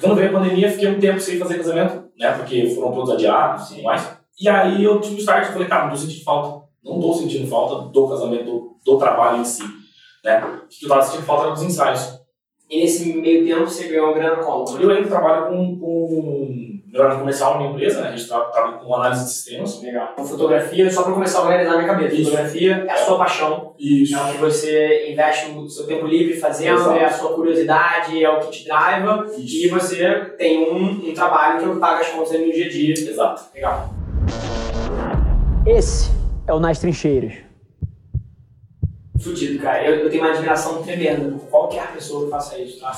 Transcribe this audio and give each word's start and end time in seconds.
Quando 0.00 0.16
veio 0.16 0.30
a 0.30 0.40
pandemia, 0.40 0.70
fiquei 0.70 0.88
um 0.88 0.98
tempo 0.98 1.20
sem 1.20 1.38
fazer 1.38 1.58
casamento, 1.58 2.08
né? 2.18 2.32
Porque 2.32 2.68
foram 2.70 2.92
todos 2.92 3.10
adiados 3.10 3.70
e 3.72 3.82
mais. 3.82 4.18
E 4.40 4.48
aí 4.48 4.82
eu 4.82 5.00
tive 5.00 5.16
um 5.16 5.18
start, 5.18 5.52
falei, 5.52 5.68
cara, 5.68 5.84
não 5.84 5.90
tô 5.90 5.96
sentindo 5.96 6.24
falta. 6.24 6.64
Não 6.82 7.00
tô 7.00 7.14
sentindo 7.14 7.46
falta 7.46 7.90
do 7.90 8.08
casamento, 8.08 8.44
do, 8.44 8.76
do 8.84 8.98
trabalho 8.98 9.40
em 9.40 9.44
si. 9.44 9.62
Né? 10.24 10.44
O 10.44 10.68
que 10.68 10.84
eu 10.84 10.88
tava 10.88 11.02
sentindo 11.02 11.24
falta 11.24 11.44
era 11.44 11.52
dos 11.52 11.62
ensaios. 11.62 12.20
E 12.68 12.80
nesse 12.80 13.14
meio 13.14 13.44
tempo 13.44 13.66
você 13.66 13.88
ganhou 13.88 14.06
uma 14.06 14.14
grana 14.14 14.42
como? 14.42 14.78
Eu 14.78 14.90
ainda 14.90 15.08
trabalho 15.08 15.48
com, 15.48 15.78
com 15.78 16.73
melhoramento 16.94 17.20
comercial 17.20 17.54
na 17.54 17.58
minha 17.58 17.70
empresa, 17.70 18.00
né? 18.00 18.08
A 18.08 18.16
gente 18.16 18.28
trabalha 18.28 18.78
com 18.78 18.94
análise 18.94 19.24
de 19.24 19.30
sistemas. 19.30 19.82
Legal. 19.82 20.12
Com 20.14 20.24
fotografia, 20.24 20.90
só 20.90 21.02
para 21.02 21.12
começar 21.12 21.40
a 21.40 21.42
organizar 21.42 21.72
a 21.72 21.76
minha 21.78 21.88
cabeça. 21.88 22.14
Isso. 22.14 22.30
Fotografia 22.30 22.86
é 22.88 22.92
a 22.92 22.96
sua 22.96 23.18
paixão. 23.18 23.74
Isso. 23.76 24.16
É 24.16 24.22
o 24.22 24.32
que 24.32 24.38
você 24.38 25.10
investe 25.10 25.50
o 25.50 25.68
seu 25.68 25.86
tempo 25.88 26.06
livre 26.06 26.36
fazendo, 26.36 26.78
Exato. 26.78 26.96
é 26.96 27.04
a 27.04 27.12
sua 27.12 27.34
curiosidade, 27.34 28.22
é 28.22 28.30
o 28.30 28.40
que 28.40 28.50
te 28.50 28.64
driva. 28.64 29.26
E 29.36 29.68
você 29.68 30.14
tem 30.38 30.72
um, 30.72 31.10
um 31.10 31.14
trabalho 31.14 31.74
que 31.74 31.80
paga 31.80 32.00
as 32.00 32.08
contas 32.10 32.32
no 32.32 32.52
dia 32.52 32.66
a 32.66 32.68
dia. 32.68 32.94
Exato. 32.94 33.42
Legal. 33.52 33.90
Esse 35.66 36.12
é 36.46 36.54
o 36.54 36.60
Nas 36.60 36.78
Trincheiras. 36.78 37.34
Fudido, 39.20 39.60
cara. 39.60 39.84
Eu, 39.84 39.96
eu 39.96 40.10
tenho 40.10 40.22
uma 40.22 40.32
admiração 40.32 40.80
tremenda 40.82 41.28
por 41.38 41.48
qualquer 41.48 41.92
pessoa 41.92 42.26
que 42.26 42.30
faça 42.30 42.56
isso, 42.58 42.78
tá? 42.78 42.92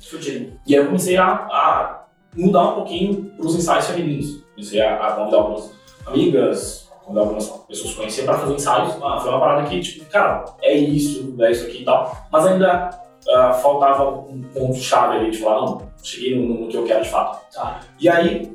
Fudido. 0.00 0.52
E 0.66 0.74
aí 0.74 0.80
eu 0.80 0.86
comecei 0.86 1.18
a, 1.18 1.26
a 1.26 2.07
mudar 2.36 2.70
um 2.70 2.74
pouquinho 2.76 3.24
para 3.36 3.46
os 3.46 3.56
ensaios 3.56 3.86
femininos. 3.86 4.44
Comecei 4.54 4.80
a, 4.80 5.06
a 5.06 5.12
convidar 5.12 5.38
algumas 5.38 5.72
amigas, 6.06 6.88
convidar 7.04 7.22
algumas 7.22 7.48
pessoas 7.48 7.90
que 7.90 7.96
conhecia 7.96 8.24
para 8.24 8.38
fazer 8.38 8.54
ensaios. 8.54 8.96
Ah, 9.02 9.18
foi 9.20 9.30
uma 9.30 9.40
parada 9.40 9.68
que, 9.68 9.80
tipo, 9.80 10.04
cara, 10.06 10.44
é 10.62 10.76
isso, 10.76 11.34
é 11.40 11.50
isso 11.50 11.66
aqui 11.66 11.82
e 11.82 11.84
tal. 11.84 12.16
Mas 12.30 12.46
ainda 12.46 12.90
ah, 13.30 13.52
faltava 13.52 14.10
um 14.10 14.42
ponto-chave 14.54 15.16
ali 15.16 15.30
de 15.30 15.38
falar, 15.38 15.66
não, 15.66 15.90
cheguei 16.02 16.38
no, 16.38 16.62
no 16.62 16.68
que 16.68 16.76
eu 16.76 16.84
quero 16.84 17.02
de 17.02 17.10
fato. 17.10 17.40
Tá. 17.52 17.80
E 18.00 18.08
aí, 18.08 18.52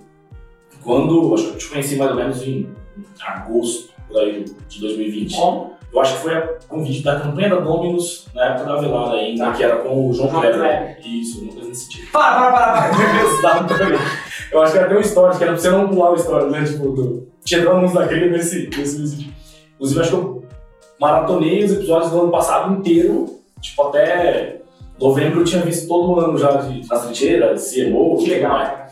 quando, 0.83 1.33
acho 1.33 1.45
que 1.45 1.49
eu 1.51 1.57
te 1.57 1.69
conheci 1.69 1.95
mais 1.95 2.11
ou 2.11 2.17
menos 2.17 2.41
em 2.43 2.69
agosto 3.21 3.93
por 4.07 4.19
aí, 4.19 4.45
de 4.67 4.79
2020. 4.79 5.35
Como? 5.35 5.72
Eu 5.93 6.01
acho 6.01 6.15
que 6.15 6.21
foi 6.21 6.33
a 6.35 6.41
convite 6.67 7.03
da 7.03 7.19
campanha 7.19 7.49
da 7.49 7.57
Dominus, 7.57 8.27
na 8.33 8.45
época 8.45 8.65
da 8.65 8.81
velada 8.81 9.13
ainda, 9.13 9.51
que 9.51 9.63
era 9.63 9.75
com 9.77 10.09
o 10.09 10.13
João 10.13 10.29
Kleber. 10.29 10.97
Isso, 11.05 11.43
uma 11.43 11.53
coisa 11.53 11.69
nesse 11.69 11.89
tipo. 11.89 12.11
Para, 12.11 12.51
para, 12.51 12.51
para, 12.51 12.89
para. 12.89 13.23
Exatamente. 13.69 14.03
Eu 14.51 14.61
acho 14.61 14.71
que 14.71 14.77
era 14.79 14.87
até 14.87 14.97
um 14.97 15.01
story, 15.01 15.37
que 15.37 15.43
era 15.43 15.53
pra 15.53 15.61
você 15.61 15.69
não 15.69 15.87
pular 15.87 16.11
o 16.11 16.15
story, 16.15 16.49
né? 16.49 16.63
Tipo, 16.63 16.89
do... 16.89 17.27
tinha 17.45 17.69
alunos 17.69 17.93
da 17.93 18.07
crise 18.07 18.29
nesse, 18.29 18.69
nesse 18.75 18.97
vídeo. 18.97 19.33
Inclusive, 19.75 20.01
acho 20.01 20.09
que 20.09 20.15
eu 20.15 20.43
maratonei 20.99 21.63
os 21.63 21.71
episódios 21.73 22.11
do 22.11 22.21
ano 22.21 22.31
passado 22.31 22.73
inteiro, 22.73 23.39
tipo, 23.61 23.83
até 23.83 24.61
novembro 24.99 25.41
eu 25.41 25.45
tinha 25.45 25.61
visto 25.61 25.87
todo 25.87 26.19
ano 26.19 26.37
já 26.37 26.51
de 26.57 26.87
Nas 26.87 27.05
Trincheiras, 27.05 27.71
CMO, 27.71 28.17
Que 28.17 28.29
legal. 28.29 28.57
né? 28.57 28.87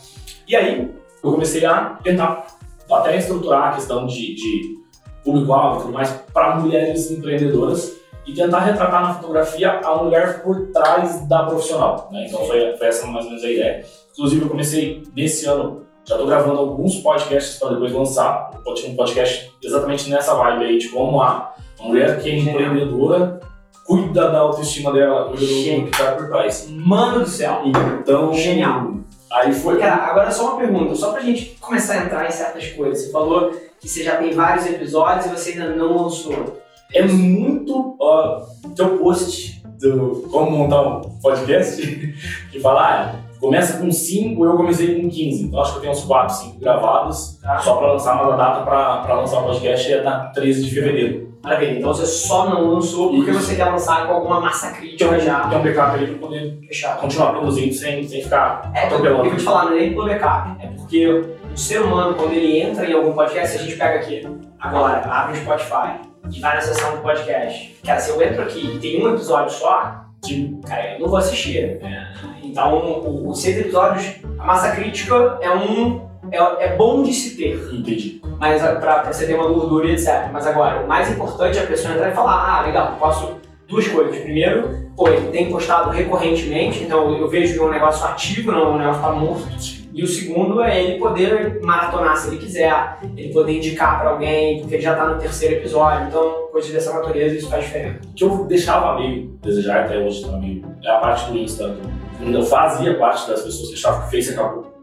E 0.47 0.55
aí, 0.55 0.91
eu 1.23 1.31
comecei 1.31 1.65
a 1.65 1.97
tentar 2.03 2.45
até 2.91 3.17
estruturar 3.17 3.69
a 3.69 3.75
questão 3.75 4.05
de, 4.05 4.35
de 4.35 4.80
público-alvo 5.23 5.79
e 5.79 5.81
tudo 5.83 5.93
mais 5.93 6.09
para 6.33 6.55
mulheres 6.55 7.11
empreendedoras 7.11 8.01
e 8.25 8.33
tentar 8.33 8.59
retratar 8.59 9.01
na 9.01 9.13
fotografia 9.15 9.79
a 9.79 9.95
mulher 10.03 10.43
por 10.43 10.67
trás 10.67 11.27
da 11.27 11.43
profissional. 11.43 12.09
Né? 12.11 12.27
Então 12.27 12.45
foi, 12.45 12.75
foi 12.77 12.87
essa 12.87 13.05
mais 13.07 13.25
ou 13.25 13.31
menos 13.31 13.43
a 13.43 13.49
ideia. 13.49 13.85
Inclusive 14.13 14.41
eu 14.43 14.49
comecei 14.49 15.03
nesse 15.15 15.45
ano, 15.45 15.85
já 16.05 16.15
estou 16.15 16.27
gravando 16.27 16.59
alguns 16.59 16.95
podcasts 16.97 17.59
para 17.59 17.69
depois 17.69 17.91
lançar. 17.91 18.51
Eu 18.65 18.73
tinha 18.73 18.91
um 18.91 18.95
podcast 18.95 19.51
exatamente 19.63 20.09
nessa 20.09 20.33
vibe 20.35 20.65
aí, 20.65 20.77
de 20.77 20.89
como 20.89 21.21
a, 21.21 21.53
a 21.79 21.83
mulher 21.83 22.19
que 22.21 22.29
é 22.29 22.37
empreendedora 22.37 23.39
cuida 23.85 24.29
da 24.29 24.39
autoestima 24.39 24.91
dela, 24.93 25.29
cuida 25.29 25.41
do 25.41 25.47
que 25.47 25.89
está 25.91 26.11
por 26.13 26.27
trás. 26.29 26.67
Mano 26.69 27.21
do 27.21 27.27
céu. 27.27 27.63
Então, 27.65 28.33
Genial. 28.33 28.95
Aí 29.31 29.53
foi. 29.53 29.77
Cara, 29.79 30.03
agora 30.03 30.29
só 30.31 30.51
uma 30.51 30.57
pergunta, 30.57 30.93
só 30.93 31.11
pra 31.11 31.21
gente 31.21 31.57
começar 31.59 31.93
a 31.93 32.05
entrar 32.05 32.27
em 32.27 32.31
certas 32.31 32.67
coisas. 32.69 33.05
Você 33.05 33.11
falou 33.11 33.51
que 33.81 33.89
você 33.89 34.03
já 34.03 34.17
tem 34.17 34.31
vários 34.31 34.65
episódios 34.67 35.25
e 35.25 35.29
você 35.29 35.51
ainda 35.51 35.75
não 35.75 36.03
lançou. 36.03 36.61
É 36.93 37.01
muito 37.03 37.95
ó, 37.99 38.41
teu 38.75 38.97
post 38.99 39.61
do 39.79 40.27
como 40.31 40.51
montar 40.51 40.81
um 40.81 41.01
podcast 41.21 41.81
que 42.51 42.59
fala, 42.59 42.81
ah, 42.81 43.15
começa 43.39 43.79
com 43.79 43.91
5, 43.91 44.45
eu 44.45 44.55
comecei 44.57 45.01
com 45.01 45.09
15. 45.09 45.45
Então 45.45 45.59
acho 45.61 45.71
que 45.71 45.77
eu 45.77 45.81
tenho 45.81 45.93
uns 45.93 46.03
4, 46.03 46.35
5 46.35 46.59
gravados, 46.59 47.39
Tá? 47.41 47.57
só 47.59 47.75
pra 47.77 47.93
lançar, 47.93 48.15
mas 48.17 48.33
a 48.33 48.35
data 48.35 48.61
pra, 48.63 48.97
pra 48.97 49.15
lançar 49.15 49.39
o 49.41 49.45
podcast 49.45 49.91
é 49.91 50.03
na 50.03 50.25
13 50.27 50.63
de 50.65 50.69
fevereiro. 50.75 51.31
Maravilha. 51.43 51.79
Então 51.79 51.91
você 51.91 52.05
só 52.05 52.47
não 52.47 52.67
lançou 52.75 53.09
porque 53.09 53.31
Isso. 53.31 53.39
você 53.41 53.55
quer 53.55 53.65
lançar 53.65 54.05
com 54.05 54.13
alguma 54.13 54.39
massa 54.39 54.69
crítica 54.73 55.17
já 55.19 55.47
tem 55.47 55.57
um 55.57 55.63
backup 55.63 55.95
ali 55.97 56.05
pra 56.07 56.27
poder 56.27 56.59
fechada. 56.67 56.99
continuar 57.01 57.31
produzindo 57.31 57.73
sem, 57.73 58.07
sem 58.07 58.21
ficar 58.21 58.71
É, 58.75 58.83
eu 58.83 58.85
atropelando. 58.85 59.23
vou 59.23 59.35
te 59.35 59.41
falar, 59.43 59.65
não 59.65 59.71
é 59.75 59.79
nem 59.79 59.89
pelo 59.93 60.05
backup. 60.05 60.63
É 60.63 60.67
porque 60.67 61.23
o 61.53 61.57
ser 61.57 61.81
humano, 61.81 62.15
quando 62.15 62.33
ele 62.33 62.59
entra 62.61 62.85
em 62.85 62.93
algum 62.93 63.13
podcast, 63.13 63.57
a 63.57 63.61
gente 63.61 63.75
pega 63.75 63.99
aqui. 63.99 64.27
Agora, 64.59 65.01
abre 65.05 65.37
o 65.37 65.41
Spotify 65.41 65.99
e 66.31 66.39
vai 66.39 66.55
na 66.55 66.61
sessão 66.61 66.95
do 66.95 67.01
podcast. 67.01 67.75
Cara, 67.85 67.99
se 67.99 68.09
eu 68.11 68.21
entro 68.21 68.41
aqui 68.43 68.75
e 68.75 68.79
tem 68.79 69.05
um 69.05 69.09
episódio 69.13 69.51
só, 69.53 70.05
tipo, 70.23 70.65
cara, 70.67 70.93
eu 70.93 70.99
não 71.01 71.07
vou 71.09 71.17
assistir. 71.17 71.79
né? 71.81 72.13
Então, 72.43 72.77
o- 72.77 73.29
os 73.29 73.41
seis 73.41 73.57
episódios, 73.59 74.15
a 74.39 74.43
massa 74.45 74.71
crítica 74.71 75.37
é 75.41 75.49
um. 75.49 76.09
É, 76.31 76.65
é 76.67 76.75
bom 76.75 77.01
de 77.03 77.11
se 77.13 77.35
ter, 77.35 77.57
Entendi. 77.73 78.21
mas 78.39 78.63
é 78.63 78.75
pra, 78.75 78.99
pra 78.99 79.11
você 79.11 79.25
ter 79.25 79.33
uma 79.33 79.47
gordura 79.47 79.87
e 79.87 79.93
etc. 79.93 80.29
Mas 80.31 80.45
agora, 80.47 80.81
o 80.83 80.87
mais 80.87 81.09
importante 81.11 81.57
é 81.57 81.63
a 81.63 81.67
pessoa 81.67 81.93
entrar 81.93 82.09
e 82.11 82.13
falar: 82.15 82.59
ah, 82.59 82.61
legal, 82.65 82.95
posso. 82.99 83.41
Duas 83.67 83.87
coisas. 83.87 84.17
Primeiro, 84.17 84.89
pô, 84.97 85.07
ele 85.07 85.29
tem 85.31 85.49
postado 85.49 85.89
recorrentemente, 85.91 86.83
então 86.83 87.17
eu 87.17 87.27
vejo 87.29 87.53
que 87.53 87.59
é 87.59 87.63
um 87.63 87.69
negócio 87.71 88.05
ativo, 88.05 88.51
não 88.51 88.61
é 88.63 88.67
um 88.67 88.77
negócio 88.77 89.01
tá 89.01 89.11
morto. 89.13 89.47
E 89.93 90.03
o 90.03 90.07
segundo 90.07 90.61
é 90.61 90.83
ele 90.83 90.99
poder 90.99 91.59
maratonar 91.61 92.15
se 92.15 92.29
ele 92.29 92.37
quiser, 92.37 92.97
ele 93.17 93.33
poder 93.33 93.57
indicar 93.57 93.99
pra 93.99 94.11
alguém, 94.11 94.59
porque 94.59 94.75
ele 94.75 94.81
já 94.81 94.95
tá 94.95 95.05
no 95.05 95.19
terceiro 95.19 95.55
episódio, 95.55 96.07
então 96.07 96.47
coisas 96.51 96.71
dessa 96.71 96.93
natureza 96.93 97.35
isso 97.35 97.49
faz 97.49 97.65
diferença. 97.65 97.99
O 98.09 98.13
que 98.13 98.23
eu 98.23 98.45
deixava 98.45 98.99
meio 98.99 99.37
desejar 99.41 99.85
até 99.85 99.97
hoje 99.97 100.23
também 100.23 100.63
é 100.83 100.89
a 100.89 100.97
parte 100.99 101.29
do 101.29 101.37
Insta. 101.37 101.75
Eu 102.21 102.43
fazia 102.43 102.97
parte 102.97 103.27
das 103.29 103.41
pessoas 103.41 103.69
que 103.69 103.75
achavam 103.75 104.01
que 104.01 104.07
o 104.07 104.11
Face 104.11 104.33
acabou. 104.33 104.73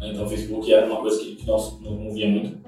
né? 0.00 0.10
Então 0.12 0.24
o 0.24 0.28
Facebook 0.28 0.72
era 0.72 0.86
uma 0.86 1.00
coisa 1.00 1.18
que, 1.18 1.36
que 1.36 1.46
nós 1.46 1.80
não, 1.80 2.12
via 2.12 2.28
muito. 2.28 2.58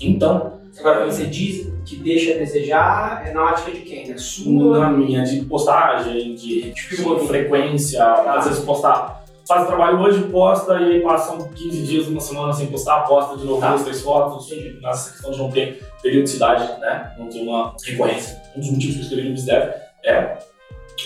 Então, 0.00 0.58
Agora, 0.78 1.06
você 1.06 1.24
diz 1.24 1.72
que 1.84 1.96
deixa 1.96 2.34
a 2.34 2.38
desejar, 2.38 3.26
é 3.26 3.32
na 3.32 3.46
ótica 3.46 3.72
de 3.72 3.80
quem? 3.80 4.08
Na 4.08 4.18
sua? 4.18 4.78
na 4.78 4.90
minha 4.90 5.24
de 5.24 5.40
postagem, 5.44 6.34
de 6.34 6.72
Tipo, 6.72 7.18
frequência, 7.20 8.04
às 8.04 8.46
vezes 8.46 8.64
postar. 8.64 9.24
Faz 9.48 9.62
o 9.62 9.66
trabalho 9.66 9.98
hoje, 10.00 10.24
posta 10.24 10.78
e 10.78 10.92
aí 10.92 11.00
passam 11.00 11.38
15 11.48 11.82
dias, 11.86 12.06
uma 12.06 12.20
semana 12.20 12.52
sem 12.52 12.66
postar, 12.66 13.00
posta 13.04 13.34
de 13.38 13.46
novo 13.46 13.58
Tá. 13.62 13.70
duas, 13.70 13.82
três 13.82 14.02
fotos. 14.02 14.50
Nessa 14.82 15.12
questão 15.12 15.30
de 15.30 15.38
não 15.38 15.50
ter 15.50 15.82
periodicidade, 16.02 16.78
né? 16.78 17.14
Não 17.18 17.28
ter 17.28 17.40
uma 17.40 17.74
recorrência. 17.82 18.42
Um 18.54 18.60
dos 18.60 18.70
motivos 18.72 18.94
que 18.96 19.00
eu 19.00 19.04
escrevi 19.04 19.28
no 19.28 19.34
BizDev 19.34 19.72
é 20.04 20.38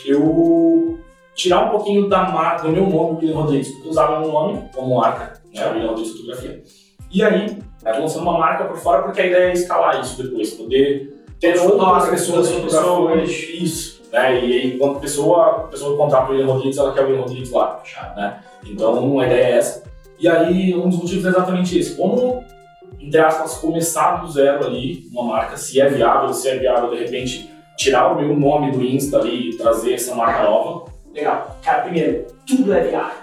eu 0.04 0.98
tirar 1.36 1.66
um 1.66 1.70
pouquinho 1.70 2.08
da 2.08 2.24
marca, 2.24 2.64
do 2.66 2.72
meu 2.72 2.88
nome, 2.88 3.18
William 3.20 3.36
Rodrigues, 3.36 3.68
porque 3.68 3.86
eu 3.86 3.90
usava 3.92 4.18
meu 4.18 4.32
nome 4.32 4.68
como 4.74 4.96
marca, 4.96 5.40
né? 5.54 5.64
William 5.68 5.90
Rodrigues 5.90 6.12
Fotografia. 6.12 6.62
E 7.12 7.22
aí, 7.22 7.58
eu 7.84 7.92
tô 7.92 8.00
lançando 8.00 8.22
uma 8.22 8.38
marca 8.38 8.64
por 8.64 8.76
fora 8.76 9.02
porque 9.04 9.20
a 9.20 9.26
ideia 9.26 9.50
é 9.50 9.52
escalar 9.52 10.00
isso 10.00 10.20
depois, 10.20 10.50
poder 10.50 11.24
ter 11.38 11.56
outras 11.60 12.08
pessoas 12.08 12.48
pessoas. 12.50 13.30
isso, 13.30 14.01
né? 14.12 14.44
E 14.44 14.78
a 14.82 14.94
pessoa, 14.94 15.46
a 15.46 15.60
pessoa 15.68 15.96
contrata 15.96 16.30
o 16.30 16.32
William 16.32 16.52
Rodrigues, 16.52 16.76
ela 16.76 16.92
quer 16.92 17.02
o 17.02 17.06
William 17.06 17.22
Rodrigues 17.22 17.50
lá, 17.50 17.82
né? 18.14 18.40
Então, 18.64 19.18
a 19.18 19.26
ideia 19.26 19.44
é 19.44 19.58
essa. 19.58 19.82
E 20.18 20.28
aí, 20.28 20.74
um 20.74 20.88
dos 20.88 20.98
motivos 20.98 21.24
é 21.24 21.28
exatamente 21.30 21.78
esse. 21.78 21.96
Como, 21.96 22.44
entre 23.00 23.18
aspas, 23.18 23.54
começar 23.54 24.16
do 24.16 24.30
zero 24.30 24.66
ali, 24.66 25.08
uma 25.10 25.24
marca, 25.24 25.56
se 25.56 25.80
é 25.80 25.88
viável, 25.88 26.32
se 26.32 26.48
é 26.48 26.58
viável, 26.58 26.90
de 26.90 26.98
repente, 26.98 27.50
tirar 27.76 28.12
o 28.12 28.20
meu 28.20 28.36
nome 28.36 28.70
do 28.70 28.84
Insta 28.84 29.18
ali 29.18 29.50
e 29.50 29.56
trazer 29.56 29.94
essa 29.94 30.14
marca 30.14 30.44
nova. 30.44 30.92
Legal. 31.12 31.56
Cara, 31.62 31.82
primeiro, 31.82 32.26
tudo 32.46 32.72
é 32.72 32.82
viável. 32.82 33.16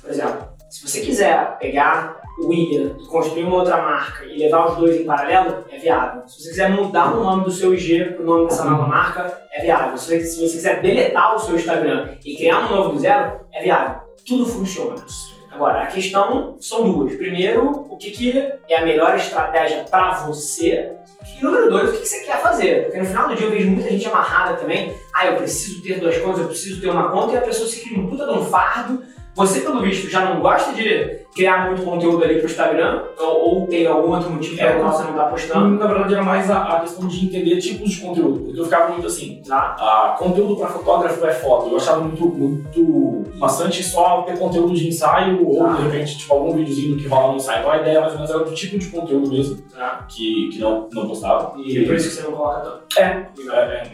Por 0.00 0.10
exemplo, 0.10 0.48
se 0.70 0.88
você 0.88 1.00
quiser 1.00 1.58
pegar 1.58 2.17
William 2.40 2.96
e 3.00 3.06
construir 3.06 3.44
uma 3.44 3.56
outra 3.56 3.76
marca 3.78 4.24
e 4.24 4.38
levar 4.38 4.70
os 4.70 4.76
dois 4.76 5.00
em 5.00 5.04
paralelo, 5.04 5.64
é 5.70 5.78
viável. 5.78 6.22
Se 6.26 6.42
você 6.42 6.48
quiser 6.50 6.70
mudar 6.70 7.14
o 7.14 7.22
nome 7.22 7.44
do 7.44 7.50
seu 7.50 7.74
IG 7.74 8.12
para 8.12 8.22
o 8.22 8.26
nome 8.26 8.48
dessa 8.48 8.64
nova 8.64 8.86
marca, 8.86 9.40
é 9.52 9.62
viável. 9.62 9.96
Se 9.96 10.06
você, 10.06 10.20
se 10.20 10.36
você 10.36 10.56
quiser 10.56 10.80
deletar 10.80 11.34
o 11.34 11.38
seu 11.38 11.56
Instagram 11.56 12.10
e 12.24 12.36
criar 12.36 12.66
um 12.66 12.76
novo 12.76 12.92
do 12.92 12.98
zero, 13.00 13.40
é 13.52 13.62
viável. 13.62 14.00
Tudo 14.26 14.46
funciona. 14.46 14.96
Agora, 15.50 15.82
a 15.82 15.86
questão 15.86 16.56
são 16.60 16.92
duas. 16.92 17.16
Primeiro, 17.16 17.86
o 17.90 17.96
que, 17.96 18.10
que 18.10 18.52
é 18.68 18.76
a 18.76 18.84
melhor 18.84 19.16
estratégia 19.16 19.84
para 19.90 20.26
você? 20.26 20.92
E 21.36 21.42
número 21.42 21.68
dois, 21.68 21.88
o 21.88 21.92
que, 21.92 21.98
que 21.98 22.06
você 22.08 22.24
quer 22.24 22.40
fazer? 22.40 22.84
Porque 22.84 22.98
no 22.98 23.06
final 23.06 23.28
do 23.28 23.34
dia 23.34 23.46
eu 23.46 23.50
vejo 23.50 23.70
muita 23.70 23.90
gente 23.90 24.06
amarrada 24.06 24.56
também. 24.56 24.94
Ah, 25.12 25.26
eu 25.26 25.36
preciso 25.36 25.82
ter 25.82 25.98
duas 25.98 26.16
contas, 26.18 26.40
eu 26.40 26.46
preciso 26.46 26.80
ter 26.80 26.88
uma 26.88 27.10
conta, 27.10 27.34
e 27.34 27.38
a 27.38 27.40
pessoa 27.40 27.68
se 27.68 27.80
cria 27.80 27.98
um 27.98 28.08
puta 28.08 28.24
de 28.24 28.38
um 28.38 28.44
fardo 28.44 29.02
Você, 29.38 29.60
pelo 29.60 29.80
visto, 29.80 30.10
já 30.10 30.24
não 30.24 30.40
gosta 30.40 30.72
de 30.72 31.20
criar 31.32 31.66
muito 31.68 31.82
conteúdo 31.82 32.24
ali 32.24 32.38
pro 32.38 32.46
Instagram? 32.46 33.04
Ou, 33.20 33.60
ou 33.60 33.66
tem 33.68 33.86
algum 33.86 34.12
outro 34.12 34.30
motivo 34.30 34.60
É, 34.60 34.72
pelo 34.72 34.80
qual 34.80 34.92
você 34.92 35.04
não 35.04 35.12
tá 35.14 35.24
postando? 35.26 35.78
Na 35.78 35.86
verdade, 35.86 36.14
era 36.14 36.22
mais 36.24 36.50
a, 36.50 36.62
a 36.64 36.80
questão 36.80 37.06
de 37.06 37.24
entender 37.26 37.56
tipos 37.58 37.90
de 37.90 38.00
conteúdo. 38.00 38.40
Porque 38.46 38.58
eu 38.60 38.64
ficava 38.64 38.92
muito 38.92 39.06
assim, 39.06 39.40
Tá? 39.46 39.76
ah, 39.78 40.16
conteúdo 40.18 40.56
para 40.56 40.66
fotógrafo 40.66 41.24
é 41.24 41.32
foto. 41.32 41.70
Eu 41.70 41.76
achava 41.76 42.00
muito, 42.00 42.26
muito 42.26 43.22
bastante 43.38 43.82
só 43.84 44.22
ter 44.22 44.36
conteúdo 44.38 44.74
de 44.74 44.88
ensaio 44.88 45.46
ou, 45.46 45.58
Tá. 45.64 45.72
de 45.74 45.82
repente, 45.82 46.18
tipo, 46.18 46.34
algum 46.34 46.56
videozinho 46.56 46.96
que 46.96 47.06
rola 47.06 47.28
no 47.30 47.36
ensaio. 47.36 47.60
Então, 47.60 47.70
a 47.70 47.78
ideia, 47.78 48.00
mais 48.00 48.12
ou 48.14 48.18
menos, 48.18 48.34
era 48.34 48.44
do 48.44 48.54
tipo 48.54 48.76
de 48.76 48.86
conteúdo 48.88 49.30
mesmo 49.30 49.62
Tá. 49.72 50.04
que, 50.08 50.48
que 50.52 50.58
não, 50.58 50.88
não 50.92 51.06
postava. 51.06 51.52
E 51.58 51.78
é 51.78 51.86
por 51.86 51.94
isso 51.94 52.08
que 52.08 52.14
você 52.16 52.22
não 52.22 52.32
coloca 52.36 52.60
tanto. 52.60 52.98
É, 52.98 53.28
é, 53.52 53.54
é 53.54 53.92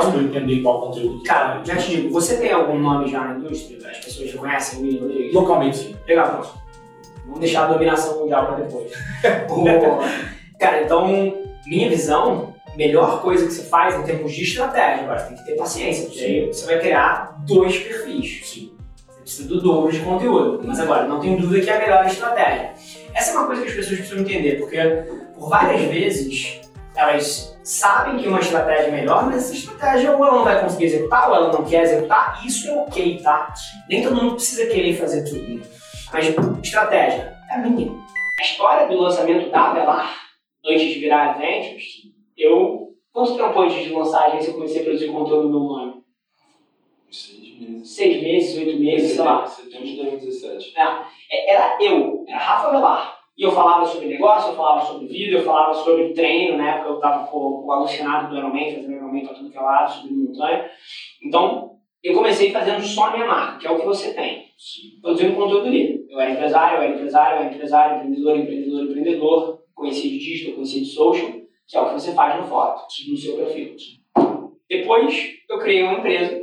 pra 0.00 0.20
eu 0.20 0.22
entender 0.22 0.62
qual 0.62 0.80
conteúdo 0.80 1.22
Cara, 1.22 1.62
já 1.64 1.76
te 1.76 1.90
digo, 1.90 2.10
você 2.10 2.38
tem 2.38 2.52
algum 2.52 2.78
nome 2.78 3.10
já 3.10 3.24
na 3.24 3.38
indústria? 3.38 3.78
As 3.88 3.98
pessoas 3.98 4.30
já 4.30 4.38
conhecem 4.38 4.78
o 4.78 4.82
William 4.82 5.00
Rodrigues? 5.02 5.34
Localmente, 5.34 5.76
sim. 5.76 5.96
Legal, 6.06 6.28
pronto. 6.28 6.62
Vamos 7.24 7.40
deixar 7.40 7.64
a 7.64 7.72
dominação 7.72 8.20
mundial 8.20 8.46
pra 8.46 8.56
depois. 8.56 8.92
Cara, 10.58 10.82
então, 10.82 11.06
minha 11.66 11.88
visão, 11.88 12.54
melhor 12.76 13.20
coisa 13.20 13.46
que 13.46 13.52
você 13.52 13.64
faz 13.64 13.94
em 13.94 14.02
termos 14.02 14.32
de 14.32 14.42
estratégia, 14.42 15.04
agora 15.04 15.22
tem 15.22 15.36
que 15.36 15.44
ter 15.44 15.56
paciência, 15.56 16.06
porque 16.06 16.20
aí 16.20 16.46
você 16.46 16.66
vai 16.66 16.78
criar 16.78 17.36
dois 17.46 17.78
perfis. 17.78 18.40
Sim. 18.44 18.72
Você 19.08 19.20
precisa 19.20 19.48
do 19.48 19.60
dobro 19.60 19.92
de 19.92 20.00
conteúdo. 20.00 20.62
Mas 20.64 20.80
agora, 20.80 21.06
não 21.06 21.20
tenho 21.20 21.40
dúvida 21.40 21.64
que 21.64 21.70
é 21.70 21.76
a 21.76 21.78
melhor 21.78 22.06
estratégia. 22.06 22.72
Essa 23.14 23.32
é 23.32 23.34
uma 23.34 23.46
coisa 23.46 23.62
que 23.62 23.68
as 23.68 23.74
pessoas 23.74 23.98
precisam 23.98 24.20
entender, 24.20 24.58
porque 24.58 24.78
por 25.34 25.48
várias 25.48 25.82
vezes 25.82 26.60
elas 26.94 27.51
sabem 27.64 28.18
que 28.18 28.28
uma 28.28 28.40
estratégia 28.40 28.88
é 28.88 28.90
melhor, 28.90 29.26
mas 29.26 29.36
essa 29.36 29.54
estratégia 29.54 30.16
ou 30.16 30.24
ela 30.24 30.36
não 30.36 30.44
vai 30.44 30.60
conseguir 30.60 30.84
executar, 30.86 31.28
ou 31.28 31.36
ela 31.36 31.52
não 31.52 31.64
quer 31.64 31.82
executar, 31.82 32.40
e 32.42 32.48
isso 32.48 32.68
é 32.68 32.76
ok, 32.80 33.20
tá? 33.22 33.52
Nem 33.88 34.02
todo 34.02 34.16
mundo 34.16 34.34
precisa 34.34 34.66
querer 34.66 34.94
fazer 34.94 35.24
tudo. 35.24 35.62
Mas 36.12 36.26
estratégia 36.62 37.36
é 37.50 37.58
minha. 37.58 37.92
A 38.38 38.42
história 38.42 38.88
do 38.88 39.00
lançamento 39.00 39.50
da 39.50 39.70
Avelar, 39.70 40.16
antes 40.66 40.92
de 40.92 40.98
virar 41.00 41.30
Adventures, 41.30 42.02
eu. 42.36 42.90
Quanto 43.12 43.36
tempo 43.36 43.60
antes 43.60 43.84
de 43.84 43.92
lançar 43.92 44.22
a 44.22 44.26
agência 44.28 44.50
eu 44.50 44.54
comecei 44.54 44.80
a 44.80 44.84
produzir 44.84 45.12
conteúdo 45.12 45.48
no 45.48 45.50
meu 45.50 45.68
nome? 45.68 46.02
Seis 47.10 47.60
meses. 47.60 47.94
Seis 47.94 48.22
meses, 48.22 48.56
oito 48.56 48.80
meses, 48.80 49.12
sei 49.12 49.22
lá. 49.22 49.46
Setembro 49.46 49.86
de 49.86 49.96
2017. 49.96 50.72
É, 51.30 51.52
Era 51.54 51.76
eu, 51.82 52.24
era 52.26 52.38
Rafa 52.38 52.70
Velar. 52.70 53.21
E 53.36 53.42
eu 53.44 53.50
falava 53.50 53.86
sobre 53.86 54.08
negócio, 54.08 54.50
eu 54.50 54.56
falava 54.56 54.84
sobre 54.84 55.06
vida, 55.06 55.38
eu 55.38 55.42
falava 55.42 55.72
sobre 55.72 56.12
treino. 56.12 56.58
Na 56.58 56.76
época 56.76 56.90
eu 56.90 57.00
tava 57.00 57.26
com 57.26 57.64
o 57.64 57.72
alucinado 57.72 58.28
do 58.28 58.36
Ironman, 58.36 58.74
fazendo 58.74 58.92
Ironman 58.92 59.24
pra 59.24 59.34
tudo 59.34 59.50
que 59.50 59.56
é 59.56 59.60
lado, 59.60 59.90
subindo 59.90 60.28
montanha. 60.28 60.70
Então, 61.22 61.72
eu 62.02 62.14
comecei 62.14 62.50
fazendo 62.50 62.82
só 62.82 63.06
a 63.06 63.12
minha 63.12 63.26
marca, 63.26 63.58
que 63.58 63.66
é 63.66 63.70
o 63.70 63.78
que 63.78 63.86
você 63.86 64.12
tem. 64.12 64.46
Produzindo 65.00 65.34
conteúdo 65.34 65.66
ali. 65.66 66.04
Eu 66.10 66.20
era 66.20 66.32
empresário, 66.32 66.76
eu 66.76 66.82
era 66.82 66.94
empresário, 66.94 67.36
eu 67.36 67.44
era 67.44 67.54
empresário, 67.54 67.96
empreendedor, 67.96 68.38
empreendedor, 68.38 68.82
empreendedor. 68.82 69.62
Conhecia 69.74 70.10
de 70.10 70.18
digital, 70.18 70.54
conhecia 70.54 70.80
de 70.80 70.86
social, 70.86 71.30
que 71.66 71.76
é 71.76 71.80
o 71.80 71.88
que 71.88 71.94
você 71.94 72.12
faz 72.12 72.36
na 72.36 72.46
foto, 72.46 72.82
no 73.08 73.16
seu 73.16 73.36
perfil. 73.36 73.74
Depois, 74.68 75.32
eu 75.48 75.58
criei 75.58 75.82
uma 75.82 75.98
empresa 75.98 76.42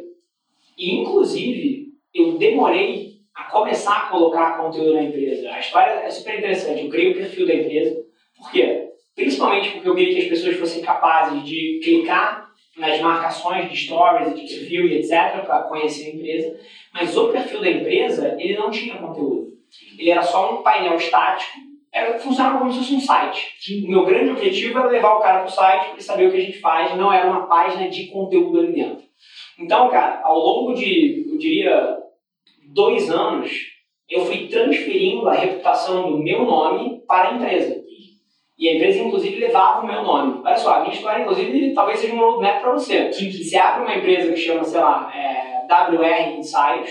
e, 0.78 1.02
inclusive, 1.02 1.94
eu 2.14 2.38
demorei 2.38 3.09
a 3.40 3.44
começar 3.46 3.96
a 3.96 4.10
colocar 4.10 4.58
conteúdo 4.58 4.96
na 4.96 5.04
empresa. 5.04 5.50
A 5.50 5.60
história 5.60 5.92
é 5.92 6.10
super 6.10 6.38
interessante. 6.38 6.84
Eu 6.84 6.90
criei 6.90 7.12
o 7.12 7.16
perfil 7.16 7.48
da 7.48 7.54
empresa. 7.54 8.04
Por 8.38 8.52
quê? 8.52 8.90
Principalmente 9.16 9.72
porque 9.72 9.88
eu 9.88 9.96
queria 9.96 10.14
que 10.16 10.22
as 10.24 10.28
pessoas 10.28 10.58
fossem 10.58 10.82
capazes 10.82 11.44
de 11.44 11.80
clicar 11.82 12.50
nas 12.78 13.00
marcações 13.00 13.70
de 13.70 13.78
stories, 13.78 14.36
de 14.36 14.42
perfil 14.42 14.88
e 14.88 14.98
etc. 14.98 15.46
para 15.46 15.64
conhecer 15.64 16.08
a 16.08 16.16
empresa. 16.16 16.60
Mas 16.94 17.16
o 17.16 17.30
perfil 17.30 17.62
da 17.62 17.70
empresa, 17.70 18.36
ele 18.38 18.58
não 18.58 18.70
tinha 18.70 18.96
conteúdo. 18.96 19.54
Ele 19.98 20.10
era 20.10 20.22
só 20.22 20.60
um 20.60 20.62
painel 20.62 20.96
estático. 20.96 21.60
Era, 21.94 22.20
funcionava 22.20 22.60
como 22.60 22.72
se 22.72 22.80
fosse 22.80 22.94
um 22.94 23.00
site. 23.00 23.56
O 23.86 23.90
meu 23.90 24.06
grande 24.06 24.32
objetivo 24.32 24.80
era 24.80 24.90
levar 24.90 25.16
o 25.16 25.22
cara 25.22 25.40
para 25.40 25.48
o 25.48 25.52
site 25.52 25.84
para 25.84 25.94
ele 25.94 26.02
saber 26.04 26.28
o 26.28 26.32
que 26.32 26.38
a 26.38 26.42
gente 26.42 26.60
faz. 26.60 26.96
Não 26.96 27.12
era 27.12 27.30
uma 27.30 27.48
página 27.48 27.88
de 27.90 28.08
conteúdo 28.08 28.60
ali 28.60 28.74
dentro. 28.74 29.04
Então, 29.58 29.90
cara, 29.90 30.22
ao 30.24 30.38
longo 30.38 30.74
de, 30.74 31.26
eu 31.30 31.38
diria, 31.38 31.98
dois 32.74 33.10
anos, 33.10 33.52
eu 34.10 34.26
fui 34.26 34.48
transferindo 34.48 35.28
a 35.28 35.34
reputação 35.34 36.12
do 36.12 36.18
meu 36.18 36.44
nome 36.44 37.02
para 37.08 37.30
a 37.30 37.34
empresa. 37.36 37.84
E 38.58 38.68
a 38.68 38.76
empresa, 38.76 39.00
inclusive, 39.00 39.40
levava 39.40 39.82
o 39.82 39.88
meu 39.88 40.04
nome. 40.04 40.42
Olha 40.44 40.58
só, 40.58 40.76
a 40.76 40.80
minha 40.82 40.94
história, 40.94 41.22
inclusive, 41.22 41.74
talvez 41.74 42.00
seja 42.00 42.14
um 42.14 42.20
roadmap 42.20 42.62
para 42.62 42.74
você. 42.74 43.10
Você 43.12 43.56
abre 43.56 43.84
uma 43.84 43.96
empresa 43.96 44.34
que 44.34 44.40
chama, 44.40 44.64
sei 44.66 44.82
lá, 44.82 45.10
é, 45.16 45.50
WR 45.70 46.40
Ensaios, 46.40 46.90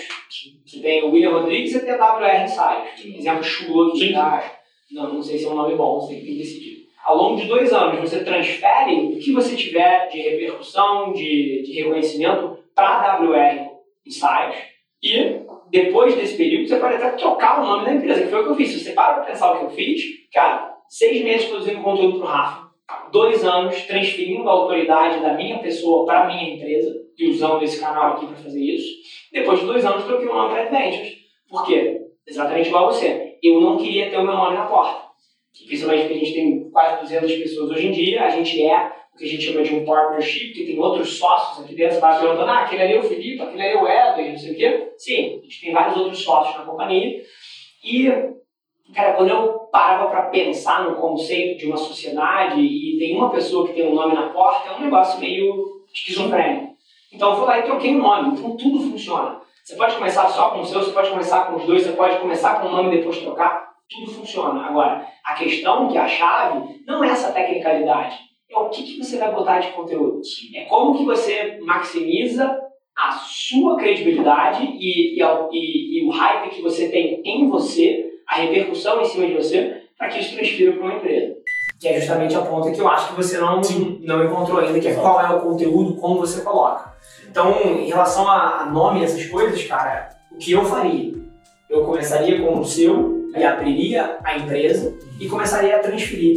você 0.65 0.81
tem 0.81 1.03
o 1.03 1.11
William 1.11 1.33
Rodrigues 1.33 1.75
e 1.75 1.85
tem 1.85 1.91
a 1.91 2.17
WR 2.17 2.45
Ensaios. 2.45 3.05
Exemplo 3.05 3.43
chulo 3.43 3.91
aqui, 3.91 4.13
tá? 4.13 4.59
Não, 4.91 5.15
não 5.15 5.23
sei 5.23 5.37
se 5.37 5.45
é 5.45 5.49
um 5.49 5.57
nome 5.57 5.75
bom, 5.75 6.01
você 6.01 6.15
tem 6.15 6.25
que 6.25 6.39
decidir. 6.39 6.89
Ao 7.05 7.17
longo 7.17 7.41
de 7.41 7.47
dois 7.47 7.73
anos, 7.73 8.01
você 8.01 8.25
transfere 8.25 8.95
o 8.95 9.19
que 9.19 9.33
você 9.33 9.57
tiver 9.57 10.09
de 10.09 10.21
repercussão, 10.21 11.13
de, 11.13 11.63
de 11.63 11.73
reconhecimento 11.73 12.59
para 12.75 13.15
a 13.15 13.21
WR 13.21 13.69
Ensaios 14.07 14.57
e 15.03 15.41
depois 15.71 16.15
desse 16.15 16.37
período, 16.37 16.69
você 16.69 16.77
pode 16.77 16.95
até 16.95 17.11
trocar 17.11 17.61
o 17.61 17.67
nome 17.67 17.85
da 17.85 17.95
empresa, 17.95 18.23
que 18.23 18.29
foi 18.29 18.41
o 18.41 18.45
que 18.45 18.51
eu 18.51 18.57
fiz. 18.57 18.71
Se 18.71 18.81
você 18.81 18.93
para 18.93 19.15
pra 19.15 19.25
pensar 19.25 19.53
o 19.53 19.59
que 19.59 19.65
eu 19.67 19.71
fiz, 19.71 20.03
cara, 20.33 20.75
seis 20.89 21.23
meses 21.23 21.49
produzindo 21.49 21.83
conteúdo 21.83 22.19
pro 22.19 22.27
Rafa, 22.27 22.69
dois 23.13 23.45
anos 23.45 23.83
transferindo 23.83 24.49
a 24.49 24.53
autoridade 24.53 25.21
da 25.21 25.35
minha 25.35 25.59
pessoa 25.59 26.07
para 26.07 26.27
minha 26.27 26.55
empresa 26.55 26.95
e 27.19 27.29
usando 27.29 27.63
esse 27.63 27.81
canal 27.81 28.15
aqui 28.15 28.27
para 28.27 28.37
fazer 28.37 28.61
isso. 28.61 28.97
Depois 29.33 29.61
de 29.61 29.67
dois 29.67 29.85
anos, 29.85 30.05
troquei 30.05 30.29
o 30.29 30.35
nome 30.35 30.55
para 30.55 30.63
Adventures. 30.63 31.17
Por 31.49 31.67
quê? 31.67 32.01
Exatamente 32.27 32.69
igual 32.69 32.89
a 32.89 32.93
você. 32.93 33.39
Eu 33.43 33.61
não 33.61 33.77
queria 33.77 34.11
ter 34.11 34.17
o 34.17 34.25
meu 34.25 34.35
nome 34.35 34.57
na 34.57 34.67
porta. 34.67 35.09
Principalmente 35.67 36.03
porque 36.03 36.15
a 36.15 36.19
gente 36.19 36.35
tem 36.35 36.71
quase 36.71 37.01
200 37.03 37.33
pessoas 37.37 37.71
hoje 37.71 37.89
em 37.89 37.93
dia, 37.93 38.25
a 38.25 38.31
gente 38.31 38.63
é 38.63 38.77
o 38.77 38.98
que 39.19 39.25
a 39.25 39.29
gente 39.29 39.43
chama 39.43 39.63
de 39.63 39.75
um 39.75 39.85
partnership, 39.85 40.53
que 40.53 40.65
tem 40.65 40.79
outros 40.79 41.19
sócios 41.19 41.65
aqui 41.65 41.75
dentro, 41.75 42.01
vai 42.01 42.21
perguntando, 42.21 42.51
ah, 42.51 42.61
aquele 42.61 42.83
ali 42.83 42.95
é 42.95 42.99
o 43.01 43.03
Felipe, 43.03 43.43
aquele 43.43 43.63
ali 43.63 43.73
é 43.73 43.83
o 43.83 43.89
Edwin, 43.89 44.31
não 44.31 44.39
sei 44.39 44.53
o 44.53 44.57
quê. 44.57 44.93
Sim, 44.97 45.39
a 45.41 45.43
gente 45.43 45.61
tem 45.61 45.73
vários 45.73 45.97
outros 45.97 46.23
sócios 46.23 46.57
na 46.57 46.65
companhia. 46.65 47.21
E, 47.85 48.09
cara, 48.95 49.15
quando 49.15 49.31
eu 49.31 49.59
parava 49.73 50.09
para 50.09 50.23
pensar 50.23 50.85
no 50.85 50.97
conceito 50.97 51.59
de 51.59 51.67
uma 51.67 51.77
sociedade 51.77 52.61
e 52.61 52.97
tem 52.99 53.17
uma 53.17 53.31
pessoa 53.31 53.67
que 53.67 53.75
tem 53.75 53.87
um 53.87 53.95
nome 53.95 54.15
na 54.15 54.29
porta, 54.29 54.71
é 54.71 54.77
um 54.77 54.85
negócio 54.85 55.21
meio 55.21 55.83
esquizofrênico. 55.93 56.77
Então 57.13 57.31
eu 57.31 57.37
fui 57.37 57.47
lá 57.47 57.59
e 57.59 57.63
troquei 57.63 57.95
o 57.95 57.99
nome, 57.99 58.39
então 58.39 58.57
tudo 58.57 58.91
funciona. 58.91 59.41
Você 59.65 59.77
pode 59.77 59.97
começar 59.97 60.29
só 60.29 60.51
com 60.51 60.61
o 60.61 60.67
seu, 60.67 60.81
você 60.81 60.93
pode 60.93 61.11
começar 61.11 61.47
com 61.47 61.57
os 61.57 61.65
dois, 61.65 61.83
você 61.83 61.93
pode 61.93 62.19
começar 62.19 62.61
com 62.61 62.69
o 62.69 62.71
nome 62.71 62.95
e 62.95 62.99
depois 62.99 63.19
trocar, 63.19 63.75
tudo 63.89 64.11
funciona. 64.13 64.67
Agora, 64.67 65.07
a 65.25 65.35
questão 65.35 65.89
que 65.89 65.99
é 65.99 66.01
a 66.01 66.09
chave 66.09 66.83
não 66.87 67.03
é 67.03 67.09
essa 67.09 67.33
tecnicalidade, 67.33 68.19
é 68.51 68.57
o 68.59 68.69
que, 68.71 68.83
que 68.83 68.99
você 69.03 69.19
vai 69.19 69.33
botar 69.35 69.61
de 69.61 69.69
conteúdo. 69.73 70.21
É 70.55 70.65
como 70.65 70.97
que 70.97 71.05
você 71.05 71.59
maximiza 71.63 72.59
a 72.97 73.13
sua 73.13 73.77
credibilidade 73.77 74.65
e, 74.65 75.19
e, 75.19 75.23
e- 75.53 75.99
e 76.03 76.07
o 76.07 76.11
hype 76.11 76.51
que 76.51 76.63
você 76.63 76.89
tem 76.89 77.23
em 77.25 77.49
você, 77.49 78.07
a 78.27 78.37
repercussão 78.37 79.01
em 79.01 79.05
cima 79.05 79.27
de 79.27 79.35
você, 79.35 79.83
para 79.97 80.09
que 80.09 80.19
isso 80.21 80.35
transfira 80.35 80.73
para 80.73 80.83
uma 80.83 80.95
empresa. 80.95 81.37
Que 81.81 81.89
é 81.89 82.01
justamente 82.01 82.35
a 82.35 82.41
ponta 82.43 82.73
que 82.73 82.81
eu 82.81 82.89
acho 82.89 83.09
que 83.11 83.15
você 83.17 83.39
não, 83.39 83.61
não 84.01 84.25
encontrou 84.25 84.59
ainda, 84.59 84.81
que 84.81 84.89
é 84.89 84.95
qual 84.95 85.21
é 85.21 85.31
o 85.33 85.41
conteúdo, 85.41 85.95
como 86.01 86.19
você 86.19 86.43
coloca. 86.43 86.93
Então, 87.31 87.53
em 87.63 87.87
relação 87.87 88.27
a, 88.29 88.63
a 88.63 88.67
nome 88.67 89.01
e 89.01 89.05
essas 89.05 89.25
coisas, 89.27 89.63
cara, 89.65 90.09
o 90.33 90.37
que 90.39 90.51
eu 90.53 90.65
faria? 90.65 91.13
Eu 91.71 91.85
começaria 91.85 92.41
com 92.41 92.59
o 92.59 92.65
seu 92.65 93.29
e 93.37 93.45
abriria 93.45 94.19
a 94.25 94.37
empresa 94.37 94.97
e 95.21 95.29
começaria 95.29 95.77
a 95.77 95.81
transferir 95.81 96.37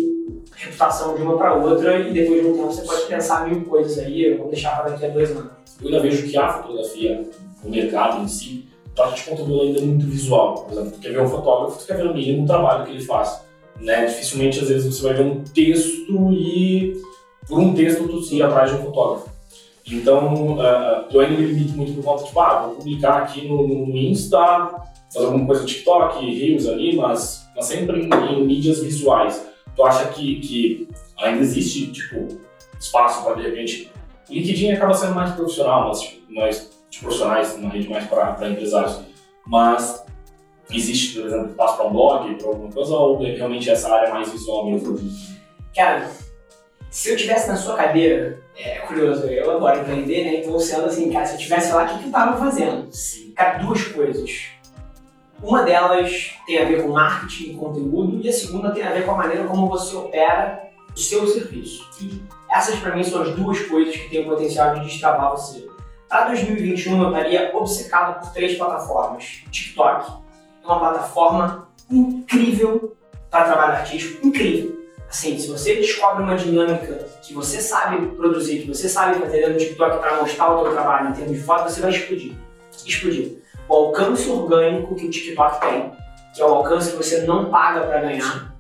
reputação 0.62 1.16
de 1.16 1.22
uma 1.22 1.38
para 1.38 1.56
outra 1.56 2.00
e 2.00 2.14
depois 2.14 2.42
de 2.42 2.48
um 2.48 2.54
tempo 2.54 2.68
você 2.68 2.84
pode 2.84 3.06
pensar 3.06 3.48
mil 3.48 3.66
coisas 3.66 3.98
aí, 3.98 4.36
vou 4.36 4.50
deixar 4.50 4.78
para 4.78 4.92
daqui 4.92 5.06
a 5.06 5.10
dois 5.10 5.32
anos. 5.32 5.52
Eu 5.82 5.88
ainda 5.88 6.00
vejo 6.00 6.28
que 6.28 6.38
a 6.38 6.54
fotografia, 6.54 7.30
o 7.64 7.70
mercado 7.70 8.24
em 8.24 8.28
si, 8.28 8.68
parte 8.96 9.24
de 9.24 9.30
conteúdo 9.30 9.62
ainda 9.62 9.82
muito 9.82 10.06
visual. 10.06 10.66
Por 10.66 10.74
exemplo, 10.74 10.92
tu 10.92 11.00
quer 11.00 11.12
ver 11.12 11.22
um 11.22 11.28
fotógrafo, 11.28 11.80
tu 11.80 11.88
quer 11.88 11.98
ver 11.98 12.04
no 12.06 12.14
mínimo 12.14 12.44
o 12.44 12.48
trabalho 12.48 12.86
que 12.86 12.92
ele 12.92 13.04
faz. 13.04 13.42
Né? 13.80 14.06
Dificilmente, 14.06 14.60
às 14.60 14.70
vezes, 14.70 14.96
você 14.96 15.04
vai 15.04 15.14
ver 15.16 15.26
um 15.26 15.44
texto 15.44 16.32
e, 16.32 17.02
por 17.48 17.60
um 17.60 17.74
texto, 17.74 18.08
tu 18.08 18.34
ir 18.34 18.44
atrás 18.44 18.70
de 18.70 18.78
um 18.78 18.84
fotógrafo. 18.84 19.30
Então, 19.92 20.62
ah, 20.62 21.08
eu 21.12 21.20
ainda 21.22 21.40
me 21.40 21.48
limito 21.48 21.74
muito 21.74 21.94
por 21.96 22.04
conta 22.04 22.22
de, 22.22 22.28
tipo, 22.28 22.40
ah, 22.40 22.68
vou 22.68 22.76
publicar 22.76 23.24
aqui 23.24 23.48
no, 23.48 23.68
no 23.68 23.98
Insta, 23.98 24.70
fazer 25.12 25.26
alguma 25.26 25.48
coisa 25.48 25.62
no 25.62 25.68
TikTok, 25.68 26.24
Reels 26.24 26.68
ali, 26.68 26.96
mas, 26.96 27.48
mas 27.56 27.66
sempre 27.66 28.00
em, 28.00 28.10
em 28.10 28.46
mídias 28.46 28.80
visuais. 28.80 29.51
Tu 29.76 29.86
acha 29.86 30.06
que, 30.10 30.40
que 30.40 30.90
ainda 31.18 31.40
existe, 31.42 31.92
tipo, 31.92 32.42
espaço 32.80 33.24
para, 33.24 33.36
de 33.36 33.44
repente, 33.44 33.92
o 34.30 34.34
LinkedIn 34.34 34.72
acaba 34.74 34.94
sendo 34.94 35.16
mais 35.16 35.34
profissional, 35.34 35.88
mas 35.88 36.02
tipo, 36.02 36.34
mais 36.34 36.70
de 36.90 37.00
profissionais, 37.00 37.56
uma 37.56 37.70
rede 37.70 37.90
mais 37.90 38.06
para 38.06 38.50
empresários. 38.50 39.02
Mas 39.46 40.06
existe, 40.70 41.18
por 41.18 41.28
exemplo, 41.28 41.50
espaço 41.50 41.78
para 41.78 41.88
um 41.88 41.92
blog, 41.92 42.36
para 42.36 42.48
alguma 42.48 42.72
coisa, 42.72 42.94
ou 42.94 43.20
realmente 43.20 43.70
essa 43.70 43.94
área 43.94 44.08
é 44.08 44.14
mais 44.14 44.32
visual 44.32 44.70
mesmo? 44.70 44.98
Cara, 45.76 46.10
se 46.90 47.10
eu 47.10 47.18
tivesse 47.18 47.48
na 47.48 47.56
sua 47.56 47.76
cadeira, 47.76 48.42
é 48.58 48.80
curioso, 48.80 49.26
eu 49.28 49.50
adoro 49.50 49.80
empreender, 49.80 50.26
né? 50.26 50.36
Então 50.36 50.60
sendo 50.60 50.86
assim, 50.86 51.12
cara, 51.12 51.26
se 51.26 51.36
eu 51.36 51.40
tivesse 51.40 51.72
lá, 51.72 51.86
o 51.86 51.88
que, 51.88 52.00
que 52.00 52.08
eu 52.08 52.12
tava 52.12 52.38
fazendo? 52.38 52.92
Sim. 52.92 53.32
Cara, 53.32 53.60
duas 53.60 53.84
coisas. 53.84 54.30
Uma 55.42 55.64
delas 55.64 56.36
tem 56.46 56.62
a 56.62 56.66
ver 56.66 56.84
com 56.84 56.90
marketing 56.90 57.52
e 57.52 57.54
conteúdo, 57.56 58.22
e 58.24 58.30
a 58.30 58.34
segunda 58.34 58.72
tem 58.72 58.84
a 58.84 58.92
ver 58.92 59.06
com 59.06 59.12
a 59.12 59.18
maneira 59.18 59.44
como 59.46 59.68
você 59.68 59.96
opera 59.96 60.70
o 60.96 61.00
seu 61.00 61.26
serviço. 61.26 61.90
E 62.00 62.22
essas, 62.50 62.80
para 62.80 62.96
mim, 62.96 63.04
são 63.04 63.24
as 63.24 63.34
duas 63.36 63.60
coisas 63.62 63.96
que 63.96 64.10
têm 64.10 64.26
o 64.26 64.30
potencial 64.30 64.76
de 64.76 64.86
destravar 64.86 65.32
você. 65.32 65.68
Para 66.08 66.28
2021, 66.28 67.02
eu 67.02 67.10
estaria 67.10 67.52
obcecado 67.56 68.20
por 68.20 68.34
três 68.34 68.58
plataformas. 68.58 69.42
TikTok 69.50 70.12
é 70.64 70.68
uma 70.68 70.80
plataforma 70.80 71.70
incrível 71.90 72.96
para 73.30 73.46
trabalho 73.46 73.74
artístico, 73.74 74.28
incrível. 74.28 74.80
Assim, 75.10 75.38
se 75.40 75.48
você 75.48 75.76
descobre 75.76 76.24
uma 76.24 76.36
dinâmica 76.36 77.06
que 77.22 77.34
você 77.34 77.60
sabe 77.62 78.06
produzir, 78.16 78.62
que 78.62 78.68
você 78.68 78.88
sabe 78.88 79.20
fazer 79.20 79.52
do 79.52 79.58
TikTok 79.58 80.00
para 80.00 80.22
mostrar 80.22 80.54
o 80.54 80.64
seu 80.64 80.72
trabalho 80.74 81.10
em 81.10 81.14
termos 81.14 81.38
de 81.38 81.44
foto, 81.44 81.70
você 81.70 81.82
vai 81.82 81.92
explodir. 81.92 82.34
Explodir. 82.86 83.41
O 83.72 83.86
alcance 83.86 84.30
orgânico 84.30 84.96
que 84.96 85.06
o 85.06 85.10
TikTok 85.10 85.62
tem, 85.62 85.94
que 86.36 86.42
é 86.42 86.46
o 86.46 86.56
alcance 86.56 86.92
que 86.92 86.98
você 86.98 87.22
não 87.22 87.50
paga 87.50 87.88
para 87.88 88.02
ganhar, 88.02 88.54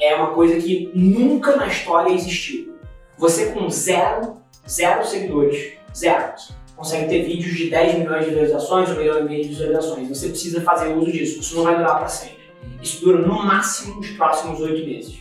é 0.00 0.16
uma 0.16 0.34
coisa 0.34 0.60
que 0.60 0.90
nunca 0.92 1.54
na 1.54 1.68
história 1.68 2.12
existiu. 2.12 2.76
Você 3.16 3.52
com 3.52 3.70
zero, 3.70 4.38
zero 4.68 5.06
seguidores, 5.06 5.74
zero, 5.96 6.32
consegue 6.74 7.08
ter 7.08 7.22
vídeos 7.22 7.56
de 7.56 7.70
10 7.70 8.00
milhões 8.00 8.24
de 8.24 8.30
visualizações, 8.30 8.90
1 8.90 8.96
milhão 8.96 9.20
e 9.20 9.22
meio 9.22 9.42
de 9.44 9.48
visualizações. 9.50 10.08
Você 10.08 10.30
precisa 10.30 10.60
fazer 10.60 10.92
uso 10.92 11.12
disso. 11.12 11.38
Isso 11.38 11.54
não 11.54 11.62
vai 11.62 11.76
durar 11.76 11.98
para 11.98 12.08
sempre. 12.08 12.42
Isso 12.82 13.00
dura 13.00 13.18
no 13.18 13.44
máximo 13.44 14.00
os 14.00 14.10
próximos 14.10 14.58
8 14.58 14.84
meses. 14.84 15.18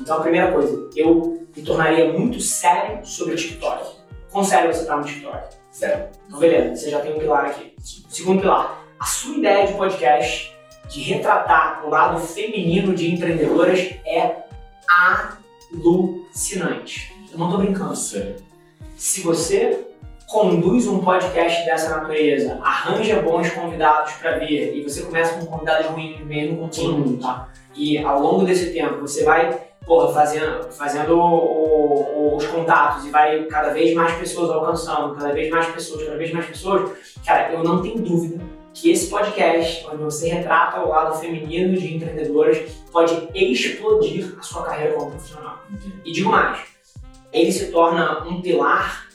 Então, 0.00 0.16
a 0.16 0.20
primeira 0.20 0.50
coisa, 0.52 0.88
eu 0.96 1.46
me 1.54 1.62
tornaria 1.62 2.10
muito 2.10 2.40
sério 2.40 3.04
sobre 3.04 3.34
o 3.34 3.36
TikTok. 3.36 3.96
Quão 4.32 4.42
sério 4.42 4.72
você 4.72 4.80
está 4.80 4.96
no 4.96 5.04
TikTok? 5.04 5.56
Sério. 5.76 6.08
Então, 6.26 6.40
beleza, 6.40 6.74
você 6.74 6.90
já 6.90 7.00
tem 7.00 7.12
um 7.12 7.18
pilar 7.18 7.44
aqui. 7.44 7.74
Segundo 8.08 8.40
pilar, 8.40 8.82
a 8.98 9.04
sua 9.04 9.36
ideia 9.36 9.66
de 9.66 9.74
podcast, 9.74 10.56
de 10.88 11.02
retratar 11.02 11.84
o 11.84 11.90
lado 11.90 12.18
feminino 12.18 12.94
de 12.94 13.12
empreendedoras 13.12 13.78
é 14.06 14.36
alucinante. 15.74 17.14
Eu 17.30 17.38
não 17.38 17.50
tô 17.50 17.58
brincando. 17.58 17.94
Sério. 17.94 18.36
Se 18.96 19.20
você 19.20 19.86
conduz 20.26 20.86
um 20.86 21.00
podcast 21.00 21.66
dessa 21.66 21.94
natureza, 21.94 22.58
arranja 22.62 23.20
bons 23.20 23.50
convidados 23.50 24.14
para 24.14 24.38
vir 24.38 24.78
e 24.78 24.82
você 24.82 25.02
começa 25.02 25.38
com 25.38 25.44
convidados 25.44 25.88
ruins 25.88 26.24
mesmo 26.24 26.56
com 26.56 26.68
todo 26.68 26.92
mundo, 26.94 27.20
tá? 27.20 27.50
E 27.74 27.98
ao 27.98 28.18
longo 28.18 28.46
desse 28.46 28.72
tempo 28.72 29.02
você 29.02 29.24
vai 29.24 29.60
porra, 29.86 30.12
fazendo, 30.12 30.64
fazendo 30.72 31.16
o- 31.16 32.32
o- 32.32 32.36
os 32.36 32.46
contatos 32.46 33.04
e 33.06 33.10
vai 33.10 33.44
cada 33.44 33.70
vez 33.72 33.94
mais 33.94 34.12
pessoas 34.18 34.50
alcançando, 34.50 35.14
cada 35.14 35.32
vez 35.32 35.48
mais 35.50 35.66
pessoas, 35.66 36.02
cada 36.04 36.16
vez 36.16 36.32
mais 36.32 36.46
pessoas, 36.46 36.90
cara, 37.24 37.52
eu 37.52 37.62
não 37.62 37.80
tenho 37.80 37.96
dúvida 37.98 38.42
que 38.74 38.90
esse 38.90 39.08
podcast, 39.08 39.86
onde 39.86 40.02
você 40.02 40.28
retrata 40.28 40.80
o 40.80 40.88
lado 40.88 41.16
feminino 41.18 41.74
de 41.78 41.94
empreendedoras, 41.96 42.58
pode 42.92 43.28
explodir 43.34 44.34
a 44.38 44.42
sua 44.42 44.64
carreira 44.64 44.94
como 44.94 45.12
profissional. 45.12 45.58
E 46.04 46.12
digo 46.12 46.30
mais, 46.30 46.58
ele 47.32 47.50
se 47.52 47.70
torna 47.70 48.24
um 48.26 48.42
pilar 48.42 49.06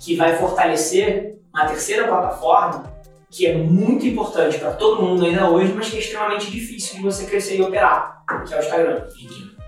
que 0.00 0.16
vai 0.16 0.36
fortalecer 0.36 1.36
uma 1.52 1.66
terceira 1.66 2.08
plataforma 2.08 2.92
que 3.30 3.46
é 3.46 3.54
muito 3.56 4.06
importante 4.06 4.58
para 4.58 4.72
todo 4.72 5.02
mundo 5.02 5.24
ainda 5.24 5.48
hoje, 5.50 5.72
mas 5.72 5.88
que 5.90 5.96
é 5.96 6.00
extremamente 6.00 6.50
difícil 6.50 6.96
de 6.96 7.02
você 7.02 7.26
crescer 7.26 7.56
e 7.58 7.62
operar, 7.62 8.22
que 8.46 8.54
é 8.54 8.56
o 8.56 8.60
Instagram. 8.60 9.06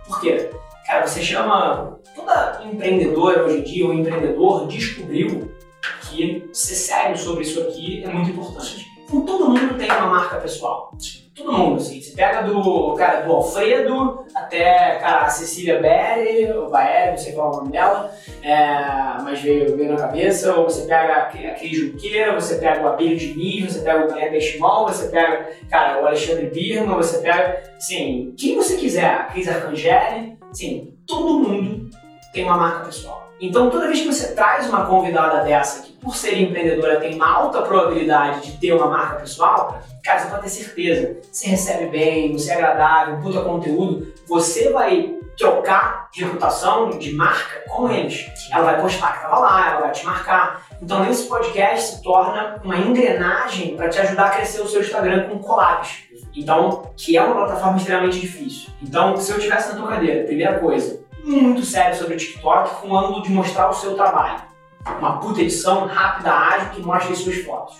Por 0.06 0.20
quê? 0.20 0.50
Cara, 0.86 1.06
você 1.06 1.20
chama 1.20 1.98
toda 2.14 2.62
empreendedora 2.64 3.44
hoje 3.44 3.58
em 3.58 3.62
dia, 3.62 3.86
ou 3.86 3.92
empreendedor, 3.92 4.66
descobriu 4.68 5.52
que 6.02 6.48
ser 6.52 6.75
sério 6.75 7.18
sobre 7.18 7.42
isso 7.42 7.60
aqui 7.60 8.04
é 8.04 8.08
muito 8.08 8.30
importante. 8.30 8.86
Então, 9.04 9.25
todo 9.25 9.50
mundo 9.50 9.76
tem 9.76 9.90
uma 9.90 10.06
marca 10.06 10.36
pessoal. 10.36 10.92
Todo 11.37 11.52
mundo, 11.52 11.76
assim. 11.76 12.00
Você 12.00 12.12
pega 12.12 12.43
do, 12.43 12.95
cara, 12.95 13.21
do 13.21 13.33
Alfredo 13.33 14.25
até, 14.35 14.97
cara, 14.97 15.26
a 15.26 15.28
Cecília 15.28 15.78
Berry, 15.83 16.50
ou 16.50 16.71
Baeri, 16.71 17.11
não 17.11 17.19
sei 17.19 17.33
qual 17.35 17.52
é 17.52 17.55
o 17.55 17.59
nome 17.59 17.73
dela, 17.73 18.11
é, 18.43 19.23
mas 19.23 19.43
veio, 19.43 19.76
veio 19.76 19.93
na 19.93 19.99
cabeça. 19.99 20.55
Ou 20.55 20.64
você 20.64 20.87
pega 20.87 21.14
a 21.14 21.26
Cris 21.26 21.76
Junqueira, 21.76 22.35
você 22.35 22.57
pega 22.57 22.83
o 22.83 22.88
Abílio 22.88 23.19
Diniz, 23.19 23.75
você 23.75 23.81
pega 23.81 24.05
o 24.05 24.09
Guilherme 24.09 24.31
Benchimol, 24.31 24.88
você 24.88 25.09
pega, 25.09 25.50
cara, 25.69 26.02
o 26.02 26.07
Alexandre 26.07 26.47
Birman, 26.47 26.97
você 26.97 27.19
pega, 27.19 27.62
assim, 27.76 28.35
quem 28.38 28.57
você 28.57 28.76
quiser, 28.78 29.05
a 29.05 29.25
Cris 29.25 29.47
Arcangeli, 29.47 30.38
assim, 30.50 30.95
todo 31.07 31.40
mundo 31.40 31.90
tem 32.33 32.45
uma 32.45 32.57
marca 32.57 32.87
pessoal. 32.87 33.25
Então, 33.40 33.69
toda 33.69 33.87
vez 33.87 34.00
que 34.00 34.07
você 34.07 34.33
traz 34.35 34.69
uma 34.69 34.87
convidada 34.87 35.45
dessa, 35.45 35.83
que 35.83 35.93
por 35.93 36.16
ser 36.16 36.40
empreendedora 36.40 37.00
tem 37.00 37.14
uma 37.14 37.31
alta 37.31 37.61
probabilidade 37.62 38.50
de 38.50 38.59
ter 38.59 38.73
uma 38.73 38.87
marca 38.87 39.16
pessoal, 39.16 39.78
cara, 40.02 40.21
você 40.21 40.28
pode 40.28 40.43
ter 40.43 40.49
certeza. 40.49 41.16
Você 41.31 41.49
recebe 41.49 41.87
bem, 41.87 42.33
você 42.33 42.50
é 42.50 42.55
agradável, 42.55 43.19
puta 43.21 43.43
conteúdo, 43.43 44.12
você 44.26 44.71
vai 44.71 45.14
trocar 45.37 46.09
de 46.12 46.25
reputação, 46.25 46.90
de 46.90 47.12
marca 47.12 47.61
com 47.69 47.90
eles. 47.90 48.26
Ela 48.50 48.64
vai 48.64 48.81
postar 48.81 49.12
que 49.12 49.16
estava 49.19 49.38
lá, 49.38 49.71
ela 49.71 49.81
vai 49.81 49.93
te 49.93 50.05
marcar. 50.07 50.66
Então, 50.81 51.09
esse 51.11 51.28
podcast 51.28 51.97
se 51.97 52.02
torna 52.02 52.59
uma 52.64 52.78
engrenagem 52.78 53.76
para 53.76 53.90
te 53.90 53.99
ajudar 53.99 54.26
a 54.26 54.31
crescer 54.31 54.62
o 54.62 54.69
seu 54.69 54.81
Instagram 54.81 55.28
com 55.28 55.38
collabs. 55.38 56.05
Então, 56.35 56.90
que 56.97 57.16
é 57.16 57.23
uma 57.23 57.35
plataforma 57.35 57.76
extremamente 57.76 58.19
difícil. 58.19 58.71
Então, 58.83 59.16
se 59.16 59.31
eu 59.31 59.38
tivesse 59.38 59.73
na 59.73 59.78
tua 59.78 59.88
cadeira, 59.88 60.25
primeira 60.25 60.59
coisa, 60.59 61.00
muito 61.26 61.64
sério 61.64 61.97
sobre 61.97 62.14
o 62.14 62.16
TikTok 62.16 62.80
com 62.80 62.88
o 62.88 62.97
ângulo 62.97 63.23
de 63.23 63.30
mostrar 63.30 63.68
o 63.68 63.75
seu 63.75 63.95
trabalho. 63.95 64.42
Uma 64.99 65.18
puta 65.18 65.42
edição 65.42 65.87
rápida, 65.87 66.30
ágil, 66.30 66.71
que 66.71 66.80
mostre 66.80 67.12
as 67.12 67.18
suas 67.18 67.37
fotos. 67.38 67.78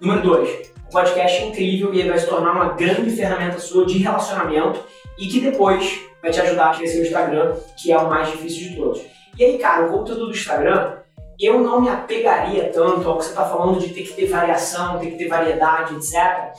Número 0.00 0.22
2. 0.22 0.70
O 0.88 0.92
podcast 0.92 1.42
é 1.42 1.46
incrível 1.48 1.92
e 1.92 2.00
ele 2.00 2.10
vai 2.10 2.18
se 2.18 2.28
tornar 2.28 2.52
uma 2.52 2.74
grande 2.74 3.10
ferramenta 3.10 3.58
sua 3.58 3.84
de 3.84 3.98
relacionamento 3.98 4.80
e 5.18 5.26
que 5.26 5.40
depois 5.40 6.00
vai 6.22 6.30
te 6.30 6.40
ajudar 6.40 6.70
a 6.70 6.74
crescer 6.74 7.00
o 7.00 7.02
Instagram, 7.02 7.56
que 7.76 7.90
é 7.90 7.98
o 7.98 8.08
mais 8.08 8.30
difícil 8.30 8.70
de 8.70 8.76
todos. 8.76 9.02
E 9.36 9.44
aí, 9.44 9.58
cara, 9.58 9.86
o 9.86 9.90
conteúdo 9.90 10.26
do 10.26 10.32
Instagram, 10.32 10.98
eu 11.40 11.60
não 11.60 11.80
me 11.80 11.88
apegaria 11.88 12.70
tanto 12.72 13.08
ao 13.08 13.18
que 13.18 13.24
você 13.24 13.30
está 13.30 13.44
falando 13.44 13.80
de 13.80 13.88
ter 13.88 14.02
que 14.02 14.12
ter 14.12 14.26
variação, 14.26 15.00
ter 15.00 15.10
que 15.10 15.18
ter 15.18 15.26
variedade, 15.26 15.96
etc. 15.96 16.52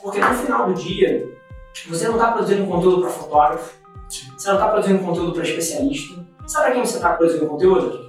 Porque 0.00 0.18
no 0.18 0.34
final 0.34 0.66
do 0.66 0.74
dia, 0.74 1.28
você 1.86 2.06
não 2.08 2.14
está 2.14 2.32
produzindo 2.32 2.66
conteúdo 2.66 3.02
para 3.02 3.10
fotógrafo, 3.10 3.81
você 4.36 4.48
não 4.48 4.54
está 4.54 4.68
produzindo 4.68 5.04
conteúdo 5.04 5.32
para 5.32 5.42
especialista. 5.42 6.24
Sabe 6.46 6.64
para 6.64 6.74
quem 6.74 6.84
você 6.84 6.96
está 6.96 7.10
produzindo 7.14 7.46
conteúdo? 7.46 8.08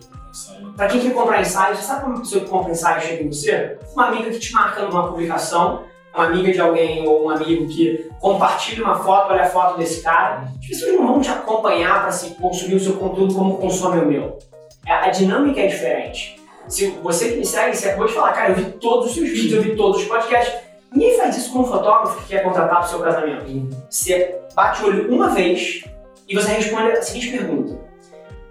Para 0.75 0.87
quem 0.87 1.01
quer 1.01 1.13
comprar 1.13 1.41
ensaio, 1.41 1.75
você 1.75 1.83
sabe 1.83 2.01
como 2.01 2.15
a 2.15 2.19
pessoa 2.19 2.43
que 2.43 2.49
compra 2.49 2.71
ensaio 2.71 3.01
chega 3.01 3.23
em 3.23 3.31
você? 3.31 3.77
Uma 3.93 4.07
amiga 4.07 4.31
que 4.31 4.39
te 4.39 4.51
marca 4.53 4.81
numa 4.81 5.07
publicação, 5.07 5.83
uma 6.15 6.25
amiga 6.25 6.51
de 6.51 6.59
alguém 6.59 7.07
ou 7.07 7.25
um 7.25 7.29
amigo 7.29 7.67
que 7.67 8.09
compartilha 8.19 8.83
uma 8.83 8.95
foto, 8.95 9.31
olha 9.31 9.43
a 9.43 9.49
foto 9.49 9.77
desse 9.77 10.01
cara. 10.01 10.47
As 10.59 10.67
pessoas 10.67 10.93
não 10.93 11.07
vão 11.07 11.21
te 11.21 11.29
acompanhar 11.29 12.01
para 12.01 12.11
se 12.11 12.31
consumir 12.31 12.75
o 12.75 12.79
seu 12.79 12.93
conteúdo 12.93 13.35
como 13.35 13.57
consome 13.57 14.01
o 14.01 14.05
meu. 14.05 14.39
A 14.87 15.09
dinâmica 15.09 15.61
é 15.61 15.67
diferente. 15.67 16.41
Se 16.67 16.87
você 17.03 17.29
que 17.29 17.37
me 17.37 17.45
segue, 17.45 17.75
você 17.75 17.89
acabou 17.89 18.07
de 18.07 18.13
falar, 18.13 18.33
cara, 18.33 18.49
eu 18.49 18.55
vi 18.55 18.65
todos 18.73 19.07
os 19.07 19.13
seus 19.13 19.29
vídeos, 19.29 19.53
eu 19.53 19.61
vi 19.61 19.75
todos 19.75 20.01
os 20.01 20.07
podcasts. 20.07 20.53
Ninguém 20.91 21.17
faz 21.17 21.37
isso 21.37 21.51
com 21.51 21.59
um 21.59 21.65
fotógrafo 21.65 22.21
que 22.21 22.29
quer 22.29 22.43
contratar 22.43 22.77
para 22.77 22.85
o 22.85 22.89
seu 22.89 22.99
casamento. 22.99 23.69
Você 23.89 24.39
bate 24.55 24.83
o 24.83 24.87
olho 24.87 25.13
uma 25.13 25.29
vez 25.29 25.83
e 26.27 26.35
você 26.35 26.53
responde 26.53 26.91
a 26.91 27.01
seguinte 27.01 27.31
pergunta: 27.31 27.79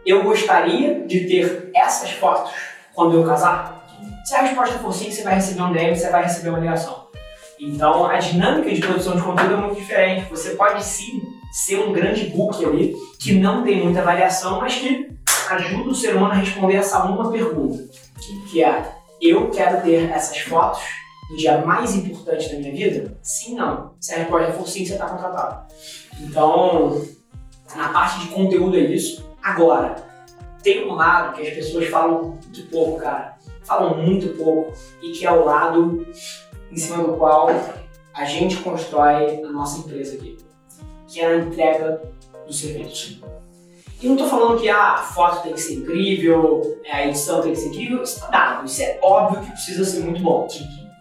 Eu 0.04 0.22
gostaria 0.22 1.06
de 1.06 1.26
ter 1.26 1.70
essas 1.74 2.10
fotos 2.12 2.52
quando 2.94 3.14
eu 3.14 3.24
casar? 3.24 3.82
Se 4.24 4.34
a 4.34 4.42
resposta 4.42 4.78
for 4.78 4.92
sim, 4.92 5.10
você 5.10 5.22
vai 5.22 5.34
receber 5.34 5.62
um 5.62 5.72
DM, 5.72 5.96
você 5.96 6.10
vai 6.10 6.24
receber 6.24 6.50
uma 6.50 6.58
ligação. 6.58 7.08
Então, 7.58 8.06
a 8.06 8.18
dinâmica 8.18 8.72
de 8.72 8.80
produção 8.80 9.16
de 9.16 9.22
conteúdo 9.22 9.54
é 9.54 9.56
muito 9.56 9.76
diferente. 9.76 10.28
Você 10.30 10.56
pode 10.56 10.84
sim 10.84 11.22
ser 11.52 11.78
um 11.78 11.92
grande 11.92 12.26
book 12.26 12.64
ali, 12.64 12.94
que 13.20 13.34
não 13.34 13.62
tem 13.62 13.82
muita 13.82 14.02
variação, 14.02 14.60
mas 14.60 14.74
que 14.74 15.10
ajuda 15.48 15.90
o 15.90 15.94
ser 15.94 16.16
humano 16.16 16.32
a 16.32 16.36
responder 16.36 16.76
essa 16.76 17.04
uma 17.04 17.30
pergunta, 17.30 17.82
que 18.50 18.64
é: 18.64 18.92
Eu 19.20 19.50
quero 19.50 19.80
ter 19.82 20.10
essas 20.10 20.38
fotos 20.38 20.82
no 21.30 21.36
dia 21.36 21.58
mais 21.58 21.94
importante 21.94 22.48
da 22.50 22.58
minha 22.58 22.72
vida? 22.72 23.16
Sim, 23.22 23.54
não. 23.54 23.94
Se 24.00 24.14
a 24.14 24.18
resposta 24.18 24.52
for 24.52 24.66
sim, 24.66 24.84
você 24.84 24.94
está 24.94 25.06
contratado. 25.06 25.72
Então, 26.20 27.00
na 27.76 27.88
parte 27.88 28.20
de 28.20 28.28
conteúdo 28.28 28.76
é 28.76 28.80
isso. 28.80 29.24
Agora, 29.42 29.96
tem 30.62 30.88
um 30.88 30.94
lado 30.94 31.34
que 31.34 31.42
as 31.42 31.54
pessoas 31.54 31.88
falam 31.88 32.38
muito 32.42 32.62
pouco, 32.70 33.00
cara. 33.00 33.36
Falam 33.64 33.98
muito 33.98 34.36
pouco. 34.36 34.72
E 35.02 35.10
que 35.10 35.26
é 35.26 35.32
o 35.32 35.44
lado 35.44 36.06
em 36.70 36.76
cima 36.76 37.02
do 37.02 37.14
qual 37.14 37.48
a 38.14 38.24
gente 38.24 38.56
constrói 38.58 39.42
a 39.42 39.50
nossa 39.50 39.80
empresa 39.80 40.16
aqui. 40.16 40.38
Que 41.08 41.20
é 41.20 41.26
a 41.26 41.36
entrega 41.38 42.02
do 42.46 42.52
serviço. 42.52 43.22
E 44.00 44.08
não 44.08 44.16
tô 44.16 44.26
falando 44.26 44.60
que 44.60 44.68
ah, 44.68 44.94
a 44.94 44.98
foto 44.98 45.42
tem 45.42 45.52
que 45.52 45.60
ser 45.60 45.74
incrível, 45.74 46.80
a 46.90 47.06
edição 47.06 47.40
tem 47.40 47.52
que 47.52 47.58
ser 47.58 47.68
incrível. 47.68 48.02
Isso 48.02 48.20
tá 48.20 48.28
dado. 48.28 48.66
Isso 48.66 48.82
é 48.82 48.98
óbvio 49.00 49.42
que 49.42 49.52
precisa 49.52 49.84
ser 49.84 50.00
muito 50.00 50.22
bom. 50.22 50.48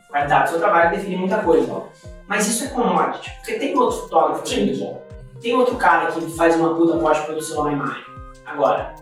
A 0.08 0.12
qualidade 0.12 0.44
do 0.44 0.50
seu 0.52 0.60
trabalho 0.60 0.92
define 0.92 1.16
muita 1.16 1.40
coisa. 1.40 1.84
Mas 2.28 2.48
isso 2.48 2.66
é 2.66 2.68
commodity. 2.68 3.32
Porque 3.38 3.56
tem 3.56 3.78
outro 3.78 4.02
fotógrafo 4.02 4.44
que 4.44 4.54
é 4.54 4.66
muito 4.66 4.80
bom. 4.80 5.11
Tem 5.42 5.56
outro 5.56 5.76
cara 5.76 6.12
que 6.12 6.22
faz 6.32 6.56
uma 6.56 6.76
puta 6.76 6.98
pós-produção 6.98 7.64
na 7.64 7.74
imagem. 7.74 8.04
Agora, 8.46 8.96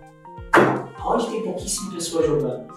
onde 1.05 1.29
tem 1.29 1.43
pouquíssimas 1.43 1.93
pessoas 1.93 2.27
jogando, 2.27 2.67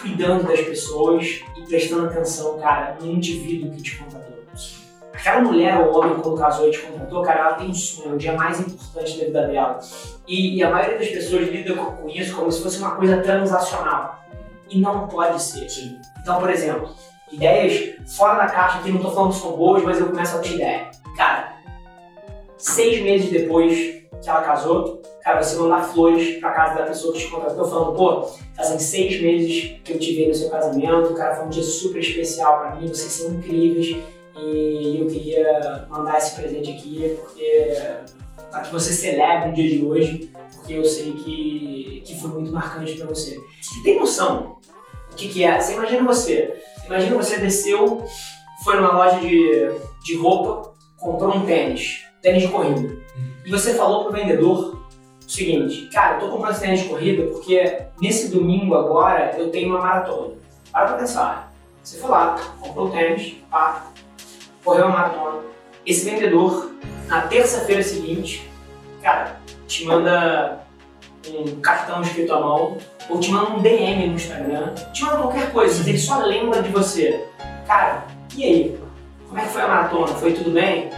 cuidando 0.00 0.46
das 0.46 0.60
pessoas 0.60 1.42
e 1.56 1.62
prestando 1.66 2.06
atenção, 2.06 2.58
cara, 2.58 2.96
no 3.00 3.10
indivíduo 3.10 3.72
que 3.72 3.82
te 3.82 3.96
contratou. 3.98 4.30
Aquela 5.12 5.42
mulher 5.42 5.78
ou 5.78 5.98
homem, 5.98 6.18
quando 6.18 6.38
casou 6.38 6.66
e 6.66 6.70
te 6.70 6.78
contratou, 6.78 7.22
cara, 7.22 7.40
ela 7.40 7.52
tem 7.52 7.68
um 7.68 7.74
sonho, 7.74 8.12
é 8.12 8.14
o 8.14 8.16
dia 8.16 8.32
mais 8.32 8.58
importante 8.58 9.18
da 9.18 9.24
vida 9.26 9.46
dela. 9.48 9.78
E, 10.26 10.56
e 10.56 10.62
a 10.62 10.70
maioria 10.70 10.98
das 10.98 11.08
pessoas 11.08 11.46
lida 11.46 11.74
com, 11.74 12.08
isso 12.08 12.34
como 12.34 12.50
se 12.50 12.62
fosse 12.62 12.78
uma 12.78 12.92
coisa 12.92 13.18
transacional. 13.18 14.18
E 14.70 14.80
não 14.80 15.06
pode 15.08 15.42
ser. 15.42 15.68
Sim. 15.68 15.98
Então, 16.22 16.40
por 16.40 16.48
exemplo, 16.48 16.88
ideias 17.30 17.96
fora 18.16 18.38
da 18.38 18.46
caixa, 18.46 18.78
que 18.78 18.90
não 18.90 19.00
tô 19.00 19.10
falando 19.10 19.32
que 19.32 19.40
são 19.40 19.52
boas, 19.52 19.82
mas 19.82 20.00
eu 20.00 20.06
começo 20.06 20.36
a 20.38 20.40
ter 20.40 20.54
ideia. 20.54 20.90
Cara, 21.18 21.59
seis 22.60 23.02
meses 23.02 23.30
depois 23.30 24.00
que 24.22 24.28
ela 24.28 24.42
casou, 24.42 25.00
cara, 25.22 25.42
você 25.42 25.56
mandar 25.56 25.82
flores 25.82 26.38
pra 26.38 26.52
casa 26.52 26.74
da 26.74 26.86
pessoa 26.86 27.12
que 27.12 27.20
te 27.20 27.28
contratou 27.28 27.64
falando, 27.64 27.96
pô, 27.96 28.22
fazem 28.54 28.78
seis 28.78 29.20
meses 29.20 29.80
que 29.82 29.92
eu 29.92 29.98
te 29.98 30.14
vi 30.14 30.26
no 30.26 30.34
seu 30.34 30.50
casamento, 30.50 31.14
cara, 31.14 31.36
foi 31.36 31.46
um 31.46 31.48
dia 31.48 31.62
super 31.62 32.00
especial 32.00 32.58
pra 32.58 32.74
mim, 32.76 32.88
vocês 32.88 33.12
são 33.12 33.34
incríveis 33.34 33.96
e 34.36 34.98
eu 35.00 35.06
queria 35.06 35.86
mandar 35.88 36.18
esse 36.18 36.34
presente 36.34 36.70
aqui 36.70 37.16
porque 37.20 37.72
para 38.50 38.60
que 38.62 38.72
você 38.72 38.92
celebre 38.92 39.50
o 39.50 39.52
dia 39.54 39.70
de 39.70 39.84
hoje, 39.84 40.30
porque 40.54 40.74
eu 40.74 40.84
sei 40.84 41.12
que, 41.12 42.02
que 42.04 42.20
foi 42.20 42.30
muito 42.30 42.52
marcante 42.52 42.94
pra 42.94 43.06
você. 43.06 43.38
Você 43.60 43.82
tem 43.82 43.98
noção 43.98 44.60
o 45.10 45.16
que, 45.16 45.28
que 45.28 45.44
é? 45.44 45.60
Você 45.60 45.74
imagina 45.74 46.04
você, 46.04 46.54
imagina 46.86 47.16
você 47.16 47.38
desceu, 47.38 48.04
foi 48.64 48.76
numa 48.76 48.92
loja 48.92 49.18
de, 49.20 49.70
de 50.04 50.16
roupa, 50.16 50.72
comprou 50.98 51.34
um 51.34 51.44
tênis, 51.44 52.06
tênis 52.22 52.42
de 52.42 52.48
corrida, 52.48 52.96
e 53.44 53.50
você 53.50 53.74
falou 53.74 54.04
pro 54.04 54.12
vendedor 54.12 54.80
o 55.24 55.30
seguinte, 55.30 55.88
cara, 55.92 56.16
eu 56.16 56.20
tô 56.20 56.28
comprando 56.28 56.52
esse 56.52 56.60
tênis 56.60 56.80
de 56.80 56.88
corrida 56.88 57.22
porque 57.28 57.82
nesse 58.00 58.30
domingo 58.30 58.74
agora 58.74 59.34
eu 59.38 59.50
tenho 59.50 59.70
uma 59.70 59.80
maratona. 59.80 60.34
Para 60.72 60.86
pra 60.86 60.96
pensar. 60.98 61.52
Você 61.82 61.98
foi 61.98 62.10
lá, 62.10 62.36
comprou 62.60 62.88
o 62.88 62.90
tênis, 62.90 63.36
pá, 63.50 63.86
correu 64.64 64.86
uma 64.86 64.94
maratona. 64.94 65.40
Esse 65.86 66.08
vendedor, 66.08 66.72
na 67.08 67.22
terça-feira 67.22 67.82
seguinte, 67.82 68.48
cara, 69.02 69.40
te 69.66 69.84
manda 69.84 70.60
um 71.28 71.60
cartão 71.60 72.02
escrito 72.02 72.32
à 72.32 72.40
mão, 72.40 72.76
ou 73.08 73.18
te 73.18 73.30
manda 73.30 73.50
um 73.50 73.62
DM 73.62 74.08
no 74.08 74.14
Instagram, 74.14 74.74
te 74.92 75.04
manda 75.04 75.18
qualquer 75.18 75.52
coisa, 75.52 75.88
ele 75.88 75.98
só 75.98 76.18
lembra 76.18 76.62
de 76.62 76.70
você. 76.70 77.26
Cara, 77.66 78.06
e 78.36 78.44
aí? 78.44 78.80
Como 79.26 79.38
é 79.40 79.44
que 79.44 79.52
foi 79.52 79.62
a 79.62 79.68
maratona? 79.68 80.08
Foi 80.08 80.32
tudo 80.32 80.50
bem? 80.50 80.90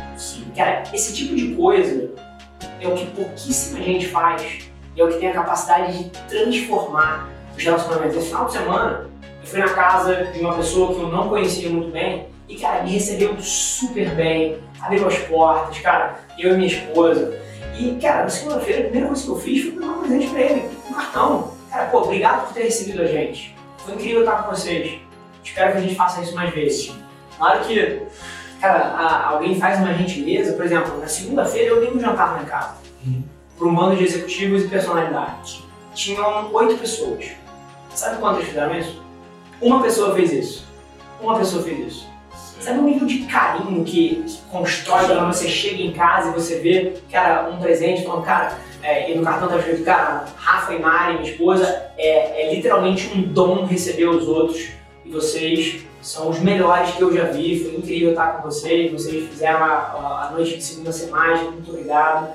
Cara, 0.57 0.83
esse 0.93 1.15
tipo 1.15 1.35
de 1.35 1.55
coisa 1.55 2.11
é 2.81 2.87
o 2.87 2.95
que 2.95 3.07
pouquíssima 3.07 3.83
gente 3.83 4.09
faz 4.09 4.71
e 4.95 5.01
é 5.01 5.05
o 5.05 5.09
que 5.09 5.19
tem 5.19 5.31
a 5.31 5.33
capacidade 5.33 6.05
de 6.05 6.11
transformar 6.29 7.29
os 7.57 7.63
relacionamentos. 7.63 8.17
Esse 8.17 8.27
final 8.29 8.47
de 8.47 8.53
semana, 8.53 9.11
eu 9.41 9.47
fui 9.47 9.59
na 9.59 9.69
casa 9.69 10.25
de 10.27 10.41
uma 10.41 10.55
pessoa 10.55 10.95
que 10.95 11.01
eu 11.01 11.09
não 11.09 11.29
conhecia 11.29 11.69
muito 11.71 11.91
bem 11.91 12.27
e, 12.49 12.57
cara, 12.57 12.83
me 12.83 12.91
recebeu 12.91 13.35
super 13.41 14.15
bem, 14.15 14.59
abriu 14.81 15.07
as 15.07 15.17
portas, 15.19 15.79
cara, 15.79 16.21
eu 16.39 16.53
e 16.53 16.57
minha 16.57 16.69
esposa. 16.69 17.41
E, 17.79 17.99
cara, 18.01 18.25
na 18.25 18.29
segunda-feira, 18.29 18.81
a 18.81 18.85
primeira 18.85 19.07
coisa 19.07 19.25
que 19.25 19.31
eu 19.31 19.37
fiz 19.37 19.65
foi 19.65 19.81
dar 19.81 19.87
um 19.87 20.01
presente 20.01 20.27
pra 20.29 20.41
ele, 20.41 20.69
um 20.91 20.93
cartão. 20.93 21.53
Cara, 21.71 21.87
pô, 21.87 22.03
obrigado 22.03 22.47
por 22.47 22.55
ter 22.55 22.65
recebido 22.65 23.01
a 23.01 23.07
gente. 23.07 23.57
Foi 23.79 23.95
incrível 23.95 24.21
estar 24.21 24.43
com 24.43 24.55
vocês. 24.55 25.01
Espero 25.43 25.73
que 25.73 25.79
a 25.79 25.81
gente 25.81 25.95
faça 25.95 26.21
isso 26.21 26.35
mais 26.35 26.53
vezes. 26.53 26.93
Hora 27.41 27.61
que, 27.61 28.03
cara, 28.63 28.79
a- 28.97 29.29
alguém 29.31 29.59
faz 29.59 29.79
uma 29.81 29.93
gentileza, 29.93 30.53
por 30.55 30.65
exemplo, 30.65 30.99
na 30.99 31.07
segunda-feira 31.09 31.69
eu 31.71 31.81
dei 31.81 31.91
um 31.91 32.01
jantar 32.01 32.41
em 32.43 32.47
casa 32.47 32.77
Uhum. 33.05 33.23
para 33.59 33.67
um 33.67 33.75
bando 33.75 33.97
de 33.97 34.05
executivos 34.05 34.63
e 34.65 34.69
personalidades. 34.69 35.63
Tinham 35.95 36.51
oito 36.55 36.79
pessoas. 36.79 37.27
Sabe 37.95 38.19
quantas 38.19 38.45
fizeram 38.45 38.75
isso? 38.79 39.03
Uma 39.61 39.83
pessoa 39.83 40.15
fez 40.15 40.33
isso. 40.33 40.67
Uma 41.21 41.37
pessoa 41.39 41.63
fez 41.63 41.87
isso. 41.87 42.13
Sabe 42.61 42.79
o 42.79 42.83
nível 42.83 43.07
de 43.07 43.19
carinho 43.25 43.85
que 43.85 44.25
constrói 44.51 45.05
quando 45.07 45.27
você 45.35 45.49
chega 45.49 45.83
em 45.83 45.93
casa 45.93 46.31
e 46.31 46.33
você 46.33 46.61
vê, 46.61 46.95
cara, 47.11 47.51
um 47.51 47.59
presente 47.59 48.05
falando, 48.05 48.25
cara, 48.25 48.57
é, 48.83 49.11
e 49.11 49.17
no 49.17 49.25
cartão 49.25 49.49
tá 49.49 49.59
escrito, 49.59 49.83
cara, 49.85 50.25
Rafa 50.37 50.73
e 50.73 50.79
Mari, 50.79 51.19
minha 51.19 51.31
esposa, 51.31 51.67
é, 51.99 52.43
é 52.47 52.55
literalmente 52.55 53.11
um 53.17 53.23
dom 53.23 53.65
receber 53.67 54.07
os 54.09 54.29
outros 54.29 54.69
e 55.05 55.11
vocês 55.11 55.85
são 56.03 56.29
os 56.29 56.39
melhores 56.41 56.91
que 56.91 57.01
eu 57.03 57.15
já 57.15 57.25
vi, 57.25 57.63
foi 57.65 57.77
incrível 57.77 58.11
estar 58.11 58.33
com 58.33 58.43
vocês, 58.43 58.91
vocês 58.93 59.29
fizeram 59.31 59.65
a, 59.65 60.29
a- 60.29 60.31
noite 60.35 60.57
de 60.57 60.63
segunda 60.65 60.93
ser 60.93 61.07
mágica, 61.11 61.51
muito 61.51 61.71
obrigado. 61.71 62.29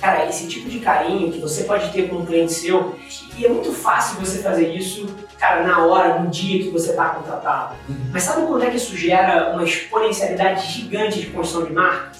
Cara, 0.00 0.26
esse 0.28 0.46
tipo 0.46 0.68
de 0.70 0.78
carinho 0.78 1.32
que 1.32 1.40
você 1.40 1.64
pode 1.64 1.90
ter 1.90 2.08
com 2.08 2.16
um 2.18 2.24
cliente 2.26 2.52
seu, 2.52 2.94
e 3.36 3.44
é 3.44 3.48
muito 3.48 3.72
fácil 3.72 4.20
você 4.20 4.38
fazer 4.38 4.72
isso, 4.72 5.06
cara, 5.36 5.64
na 5.66 5.84
hora, 5.84 6.20
no 6.20 6.30
dia 6.30 6.62
que 6.62 6.70
você 6.70 6.90
está 6.90 7.08
contratado. 7.08 7.74
Mas 8.12 8.22
sabe 8.22 8.46
quando 8.46 8.62
é 8.62 8.70
que 8.70 8.76
isso 8.76 8.96
gera 8.96 9.52
uma 9.52 9.64
exponencialidade 9.64 10.70
gigante 10.72 11.20
de 11.20 11.26
construção 11.26 11.66
de 11.66 11.72
marca? 11.72 12.12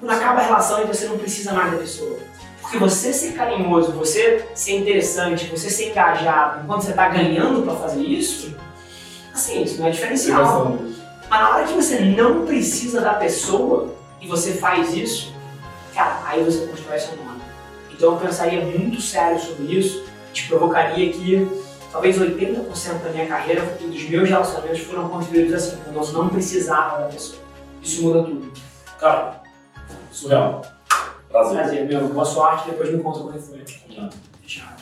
Quando 0.00 0.10
acaba 0.10 0.40
a 0.40 0.44
relação 0.44 0.82
e 0.82 0.86
você 0.86 1.06
não 1.06 1.18
precisa 1.18 1.52
mais 1.52 1.70
da 1.72 1.78
pessoa. 1.78 2.18
Porque 2.62 2.78
você 2.78 3.12
ser 3.12 3.32
carinhoso, 3.32 3.92
você 3.92 4.46
ser 4.54 4.78
interessante, 4.78 5.46
você 5.46 5.68
ser 5.68 5.90
engajado, 5.90 6.62
enquanto 6.64 6.82
você 6.82 6.90
está 6.90 7.08
ganhando 7.08 7.62
para 7.62 7.74
fazer 7.76 8.00
isso, 8.02 8.56
assim, 9.32 9.62
isso 9.62 9.80
não 9.80 9.86
é 9.86 9.90
diferencial. 9.90 10.78
Mas 11.28 11.40
na 11.40 11.50
hora 11.50 11.64
que 11.66 11.72
você 11.72 12.00
não 12.00 12.44
precisa 12.44 13.00
da 13.00 13.14
pessoa 13.14 13.94
e 14.20 14.26
você 14.26 14.54
faz 14.54 14.94
isso, 14.94 15.32
cara, 15.94 16.20
aí 16.26 16.42
você 16.44 16.66
constrói 16.66 16.98
seu 16.98 17.16
nome. 17.16 17.40
Então 17.90 18.12
eu 18.12 18.18
pensaria 18.18 18.60
muito 18.64 19.00
sério 19.00 19.40
sobre 19.40 19.78
isso, 19.78 20.04
te 20.32 20.48
provocaria 20.48 21.12
que 21.12 21.48
talvez 21.90 22.18
80% 22.18 23.02
da 23.02 23.10
minha 23.10 23.26
carreira 23.26 23.62
dos 23.80 24.08
meus 24.08 24.28
relacionamentos 24.28 24.80
foram 24.80 25.08
construídos 25.08 25.54
assim, 25.54 25.76
quando 25.84 25.96
nós 25.96 26.12
não 26.12 26.28
precisava 26.28 27.02
da 27.02 27.06
pessoa. 27.06 27.40
Isso 27.82 28.02
muda 28.02 28.24
tudo. 28.24 28.52
Cara, 28.98 29.42
surreal. 30.10 30.62
Prazer. 31.28 31.56
Prazer, 31.56 31.86
meu. 31.86 32.08
Boa 32.08 32.24
sorte, 32.24 32.70
depois 32.70 32.90
me 32.90 33.02
conta 33.02 33.20
como 33.20 33.30
é 33.30 33.38
que 33.38 33.42
foi. 33.42 33.64
Fechado. 34.42 34.81